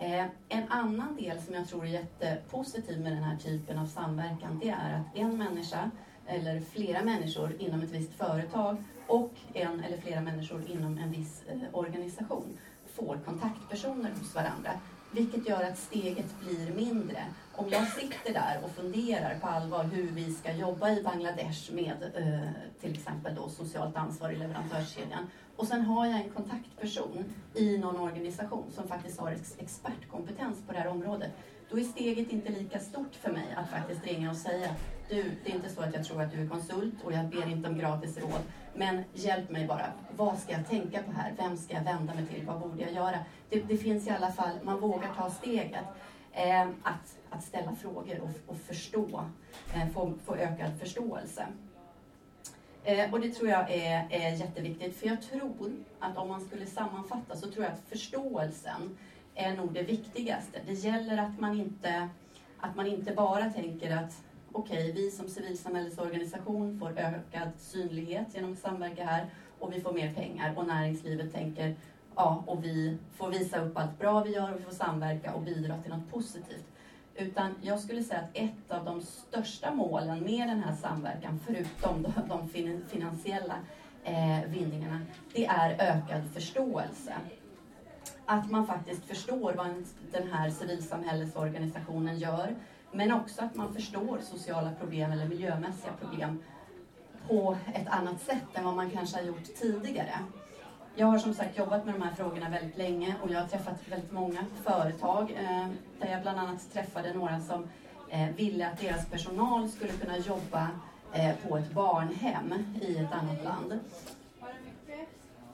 Eh, 0.00 0.26
en 0.48 0.68
annan 0.68 1.16
del 1.16 1.40
som 1.40 1.54
jag 1.54 1.68
tror 1.68 1.84
är 1.84 1.88
jättepositiv 1.88 3.00
med 3.00 3.12
den 3.12 3.22
här 3.22 3.36
typen 3.36 3.78
av 3.78 3.86
samverkan, 3.86 4.58
det 4.62 4.68
är 4.68 4.94
att 4.94 5.16
en 5.16 5.38
människa 5.38 5.90
eller 6.26 6.60
flera 6.60 7.04
människor 7.04 7.56
inom 7.58 7.82
ett 7.82 7.90
visst 7.90 8.12
företag 8.12 8.76
och 9.06 9.32
en 9.54 9.80
eller 9.80 9.96
flera 9.96 10.20
människor 10.20 10.70
inom 10.70 10.98
en 10.98 11.10
viss 11.10 11.42
eh, 11.48 11.58
organisation 11.72 12.58
får 12.86 13.18
kontaktpersoner 13.24 14.10
hos 14.10 14.34
varandra 14.34 14.70
vilket 15.10 15.48
gör 15.48 15.62
att 15.62 15.78
steget 15.78 16.40
blir 16.40 16.74
mindre. 16.74 17.24
Om 17.54 17.68
jag 17.68 17.88
sitter 17.88 18.32
där 18.32 18.60
och 18.64 18.70
funderar 18.70 19.38
på 19.38 19.46
allvar 19.46 19.84
hur 19.84 20.06
vi 20.06 20.32
ska 20.32 20.52
jobba 20.52 20.90
i 20.90 21.02
Bangladesh 21.02 21.72
med 21.72 22.12
eh, 22.14 22.50
till 22.80 22.92
exempel 22.92 23.34
då 23.34 23.48
socialt 23.48 23.96
ansvar 23.96 24.30
i 24.30 24.36
leverantörskedjan. 24.36 25.26
Och 25.56 25.66
sen 25.66 25.80
har 25.80 26.06
jag 26.06 26.20
en 26.20 26.30
kontaktperson 26.30 27.24
i 27.54 27.78
någon 27.78 28.00
organisation 28.00 28.70
som 28.74 28.88
faktiskt 28.88 29.20
har 29.20 29.36
expertkompetens 29.58 30.58
på 30.66 30.72
det 30.72 30.78
här 30.78 30.88
området. 30.88 31.30
Då 31.70 31.78
är 31.78 31.84
steget 31.84 32.32
inte 32.32 32.52
lika 32.52 32.78
stort 32.78 33.14
för 33.14 33.32
mig 33.32 33.54
att 33.56 33.70
faktiskt 33.70 34.06
ringa 34.06 34.30
och 34.30 34.36
säga 34.36 34.74
du, 35.08 35.22
det 35.44 35.50
är 35.50 35.54
inte 35.54 35.68
så 35.68 35.80
att 35.80 35.94
jag 35.94 36.04
tror 36.04 36.22
att 36.22 36.32
du 36.32 36.42
är 36.42 36.48
konsult 36.48 36.94
och 37.04 37.12
jag 37.12 37.28
ber 37.28 37.50
inte 37.50 37.68
om 37.68 37.78
gratis 37.78 38.18
råd, 38.18 38.42
men 38.78 39.04
hjälp 39.12 39.50
mig 39.50 39.66
bara. 39.66 39.92
Vad 40.16 40.38
ska 40.38 40.52
jag 40.52 40.68
tänka 40.68 41.02
på 41.02 41.12
här? 41.12 41.34
Vem 41.36 41.56
ska 41.56 41.74
jag 41.74 41.84
vända 41.84 42.14
mig 42.14 42.26
till? 42.26 42.46
Vad 42.46 42.60
borde 42.60 42.82
jag 42.82 42.92
göra? 42.92 43.18
Det, 43.50 43.60
det 43.60 43.76
finns 43.76 44.06
i 44.06 44.10
alla 44.10 44.32
fall, 44.32 44.58
man 44.62 44.80
vågar 44.80 45.14
ta 45.16 45.30
steget 45.30 45.84
eh, 46.32 46.68
att, 46.82 47.18
att 47.30 47.44
ställa 47.44 47.74
frågor 47.74 48.20
och, 48.20 48.52
och 48.52 48.56
förstå, 48.56 49.24
eh, 49.74 49.88
få, 49.88 50.14
få 50.24 50.34
ökad 50.34 50.78
förståelse. 50.80 51.46
Eh, 52.84 53.12
och 53.12 53.20
det 53.20 53.30
tror 53.30 53.50
jag 53.50 53.70
är, 53.70 54.06
är 54.10 54.30
jätteviktigt, 54.30 54.96
för 54.96 55.06
jag 55.06 55.22
tror 55.22 55.72
att 55.98 56.16
om 56.16 56.28
man 56.28 56.40
skulle 56.40 56.66
sammanfatta 56.66 57.36
så 57.36 57.50
tror 57.50 57.64
jag 57.64 57.72
att 57.72 57.88
förståelsen 57.88 58.98
är 59.34 59.56
nog 59.56 59.72
det 59.72 59.82
viktigaste. 59.82 60.60
Det 60.66 60.72
gäller 60.72 61.18
att 61.18 61.40
man 61.40 61.60
inte, 61.60 62.08
att 62.60 62.76
man 62.76 62.86
inte 62.86 63.14
bara 63.14 63.50
tänker 63.50 63.96
att 63.96 64.22
okej, 64.58 64.90
okay, 64.90 64.92
vi 64.92 65.10
som 65.10 65.28
civilsamhällesorganisation 65.28 66.78
får 66.78 66.98
ökad 66.98 67.48
synlighet 67.58 68.34
genom 68.34 68.52
att 68.52 68.58
samverka 68.58 69.04
här 69.04 69.26
och 69.58 69.72
vi 69.72 69.80
får 69.80 69.92
mer 69.92 70.14
pengar 70.14 70.54
och 70.56 70.66
näringslivet 70.66 71.32
tänker 71.32 71.76
ja, 72.16 72.44
och 72.46 72.64
vi 72.64 72.98
får 73.16 73.30
visa 73.30 73.64
upp 73.64 73.78
allt 73.78 73.98
bra 73.98 74.22
vi 74.22 74.30
gör 74.30 74.54
och 74.54 74.60
vi 74.60 74.64
får 74.64 74.72
samverka 74.72 75.34
och 75.34 75.42
bidra 75.42 75.82
till 75.82 75.90
något 75.90 76.10
positivt. 76.10 76.64
Utan 77.14 77.54
jag 77.62 77.80
skulle 77.80 78.02
säga 78.02 78.20
att 78.20 78.30
ett 78.32 78.70
av 78.70 78.84
de 78.84 79.02
största 79.02 79.74
målen 79.74 80.24
med 80.24 80.48
den 80.48 80.62
här 80.62 80.76
samverkan, 80.76 81.40
förutom 81.46 82.06
de 82.28 82.48
finansiella 82.88 83.58
eh, 84.04 84.40
vinningarna, 84.48 85.00
det 85.32 85.46
är 85.46 85.70
ökad 85.70 86.22
förståelse 86.34 87.14
att 88.26 88.50
man 88.50 88.66
faktiskt 88.66 89.04
förstår 89.04 89.52
vad 89.52 89.84
den 90.12 90.28
här 90.32 90.50
civilsamhällesorganisationen 90.50 92.18
gör, 92.18 92.54
men 92.92 93.12
också 93.12 93.44
att 93.44 93.54
man 93.54 93.74
förstår 93.74 94.18
sociala 94.22 94.70
problem 94.80 95.12
eller 95.12 95.28
miljömässiga 95.28 95.92
problem 96.00 96.42
på 97.28 97.56
ett 97.74 97.88
annat 97.88 98.22
sätt 98.22 98.44
än 98.54 98.64
vad 98.64 98.74
man 98.76 98.90
kanske 98.90 99.16
har 99.16 99.24
gjort 99.24 99.54
tidigare. 99.60 100.18
Jag 100.94 101.06
har 101.06 101.18
som 101.18 101.34
sagt 101.34 101.58
jobbat 101.58 101.84
med 101.84 101.94
de 101.94 102.02
här 102.02 102.14
frågorna 102.14 102.48
väldigt 102.48 102.78
länge 102.78 103.14
och 103.22 103.30
jag 103.30 103.40
har 103.40 103.48
träffat 103.48 103.88
väldigt 103.88 104.12
många 104.12 104.44
företag 104.64 105.30
eh, 105.30 105.66
där 105.98 106.12
jag 106.12 106.22
bland 106.22 106.38
annat 106.38 106.72
träffade 106.72 107.14
några 107.14 107.40
som 107.40 107.68
eh, 108.08 108.28
ville 108.36 108.68
att 108.68 108.80
deras 108.80 109.06
personal 109.06 109.68
skulle 109.68 109.92
kunna 109.92 110.18
jobba 110.18 110.68
eh, 111.12 111.36
på 111.48 111.56
ett 111.56 111.72
barnhem 111.72 112.54
i 112.80 112.96
ett 112.96 113.12
annat 113.12 113.44
land. 113.44 113.78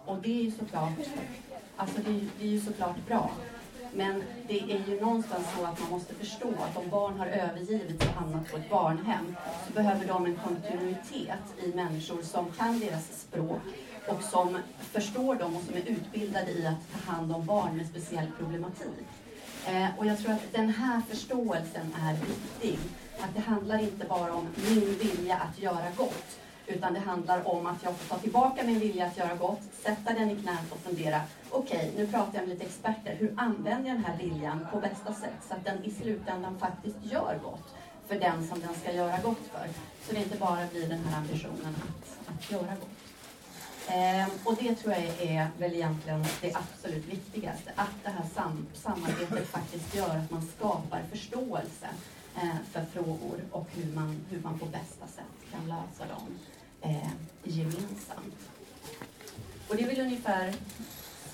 Och 0.05 0.17
det 0.23 0.41
är 0.41 0.45
ju 0.45 0.51
såklart 0.51 0.93
Alltså 1.77 1.99
det, 2.01 2.21
det 2.39 2.45
är 2.45 2.51
ju 2.51 2.61
såklart 2.61 3.07
bra. 3.07 3.31
Men 3.97 4.23
det 4.49 4.61
är 4.61 4.83
ju 4.89 5.01
någonstans 5.01 5.47
så 5.59 5.65
att 5.65 5.81
man 5.81 5.91
måste 5.91 6.15
förstå 6.15 6.49
att 6.49 6.77
om 6.77 6.91
barn 6.91 7.19
har 7.19 7.27
övergivits 7.27 8.07
och 8.07 8.13
hamnat 8.13 8.51
på 8.51 8.57
ett 8.57 8.71
barnhem 8.71 9.37
så 9.67 9.73
behöver 9.73 10.07
de 10.07 10.27
en 10.27 10.37
kontinuitet 10.37 11.65
i 11.65 11.77
människor 11.77 12.23
som 12.23 12.53
kan 12.59 12.81
deras 12.81 13.21
språk 13.21 13.63
och 14.09 14.23
som 14.23 14.59
förstår 14.81 15.35
dem 15.35 15.57
och 15.57 15.63
som 15.63 15.75
är 15.75 15.89
utbildade 15.89 16.51
i 16.51 16.67
att 16.67 16.93
ta 16.93 17.13
hand 17.13 17.33
om 17.33 17.47
barn 17.47 17.77
med 17.77 17.87
speciell 17.87 18.27
problematik. 18.39 19.07
Eh, 19.67 19.99
och 19.99 20.07
jag 20.07 20.19
tror 20.19 20.33
att 20.33 20.53
den 20.53 20.69
här 20.69 21.03
förståelsen 21.11 21.95
är 22.01 22.15
viktig. 22.15 22.79
Att 23.21 23.35
det 23.35 23.41
handlar 23.41 23.79
inte 23.79 24.07
bara 24.07 24.33
om 24.35 24.49
min 24.69 24.99
vilja 24.99 25.37
att 25.37 25.59
göra 25.63 25.91
gott 25.97 26.39
utan 26.67 26.95
det 26.95 27.01
handlar 27.01 27.49
om 27.49 27.67
att 27.67 27.83
jag 27.83 27.97
får 27.97 28.15
ta 28.15 28.23
tillbaka 28.23 28.63
min 28.63 28.79
vilja 28.79 29.07
att 29.07 29.17
göra 29.17 29.35
gott, 29.35 29.63
sätta 29.83 30.13
den 30.13 30.31
i 30.31 30.37
knät 30.37 30.73
och 30.73 30.79
fundera. 30.79 31.21
Okej, 31.51 31.77
okay, 31.77 31.91
nu 31.97 32.13
pratar 32.13 32.35
jag 32.35 32.41
med 32.41 32.49
lite 32.49 32.65
experter. 32.65 33.17
Hur 33.19 33.35
använder 33.37 33.89
jag 33.89 33.97
den 33.97 34.05
här 34.05 34.17
viljan 34.19 34.67
på 34.73 34.81
bästa 34.81 35.15
sätt 35.15 35.39
så 35.49 35.55
att 35.55 35.65
den 35.65 35.85
i 35.85 35.91
slutändan 35.91 36.59
faktiskt 36.59 36.97
gör 37.03 37.39
gott 37.43 37.75
för 38.09 38.15
den 38.21 38.49
som 38.49 38.61
den 38.61 38.75
ska 38.75 38.93
göra 38.93 39.19
gott 39.23 39.47
för. 39.53 39.69
Så 40.07 40.13
det 40.15 40.19
inte 40.19 40.39
bara 40.39 40.67
blir 40.67 40.89
den 40.89 41.05
här 41.05 41.19
ambitionen 41.19 41.77
att, 41.83 42.35
att 42.35 42.51
göra 42.51 42.75
gott. 42.81 42.89
Eh, 43.89 44.29
och 44.45 44.55
det 44.61 44.75
tror 44.75 44.95
jag 44.95 45.05
är 45.31 45.49
väl 45.59 45.75
egentligen 45.75 46.25
det 46.41 46.55
absolut 46.55 47.07
viktigaste. 47.07 47.71
Att 47.77 48.05
det 48.05 48.11
här 48.11 48.25
sam 48.35 48.67
samarbetet 48.75 49.49
faktiskt 49.49 49.95
gör 49.95 50.17
att 50.17 50.31
man 50.31 50.43
skapar 50.57 51.03
förståelse 51.11 51.89
eh, 52.37 52.57
för 52.73 52.85
frågor 52.85 53.41
och 53.51 53.67
hur 53.75 53.95
man, 53.95 54.21
hur 54.31 54.41
man 54.41 54.59
på 54.59 54.67
bästa 54.67 55.07
sätt 55.07 55.53
kan 55.53 55.69
lösa 55.69 56.15
dem 56.15 56.39
eh, 56.85 57.11
gemensamt. 57.45 58.51
Och 59.69 59.77
det 59.77 59.83
är 59.83 59.87
väl 59.87 60.01
ungefär 60.01 60.55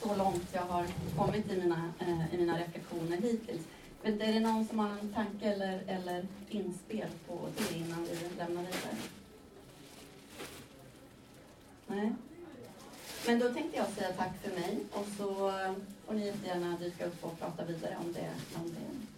så 0.02 0.14
långt 0.14 0.48
jag 0.52 0.62
har 0.62 0.86
kommit 1.16 1.52
i 1.52 1.56
mina, 1.56 1.92
eh, 1.98 2.34
i 2.34 2.38
mina 2.38 2.58
reflektioner 2.58 3.16
hittills. 3.16 3.62
Men 4.02 4.20
är 4.20 4.32
det 4.32 4.40
någon 4.40 4.64
som 4.64 4.78
har 4.78 4.90
en 4.90 5.12
tanke 5.12 5.46
eller, 5.46 5.82
eller 5.86 6.26
inspel 6.48 7.08
på 7.26 7.48
det 7.56 7.78
innan 7.78 8.04
vi 8.04 8.36
lämnar 8.38 8.62
vidare? 8.62 8.96
Nej? 11.86 12.12
Men 13.26 13.38
då 13.38 13.48
tänkte 13.48 13.76
jag 13.76 13.86
säga 13.88 14.12
tack 14.12 14.32
för 14.42 14.50
mig 14.50 14.78
och 14.92 15.06
så 15.16 15.48
eh, 15.48 15.72
får 16.06 16.14
ni 16.14 16.26
jättegärna 16.26 16.76
dyka 16.80 17.06
upp 17.06 17.24
och 17.24 17.38
prata 17.38 17.64
vidare 17.64 17.96
om 18.00 18.12
det, 18.12 18.30
om 18.54 18.74
det 18.74 19.09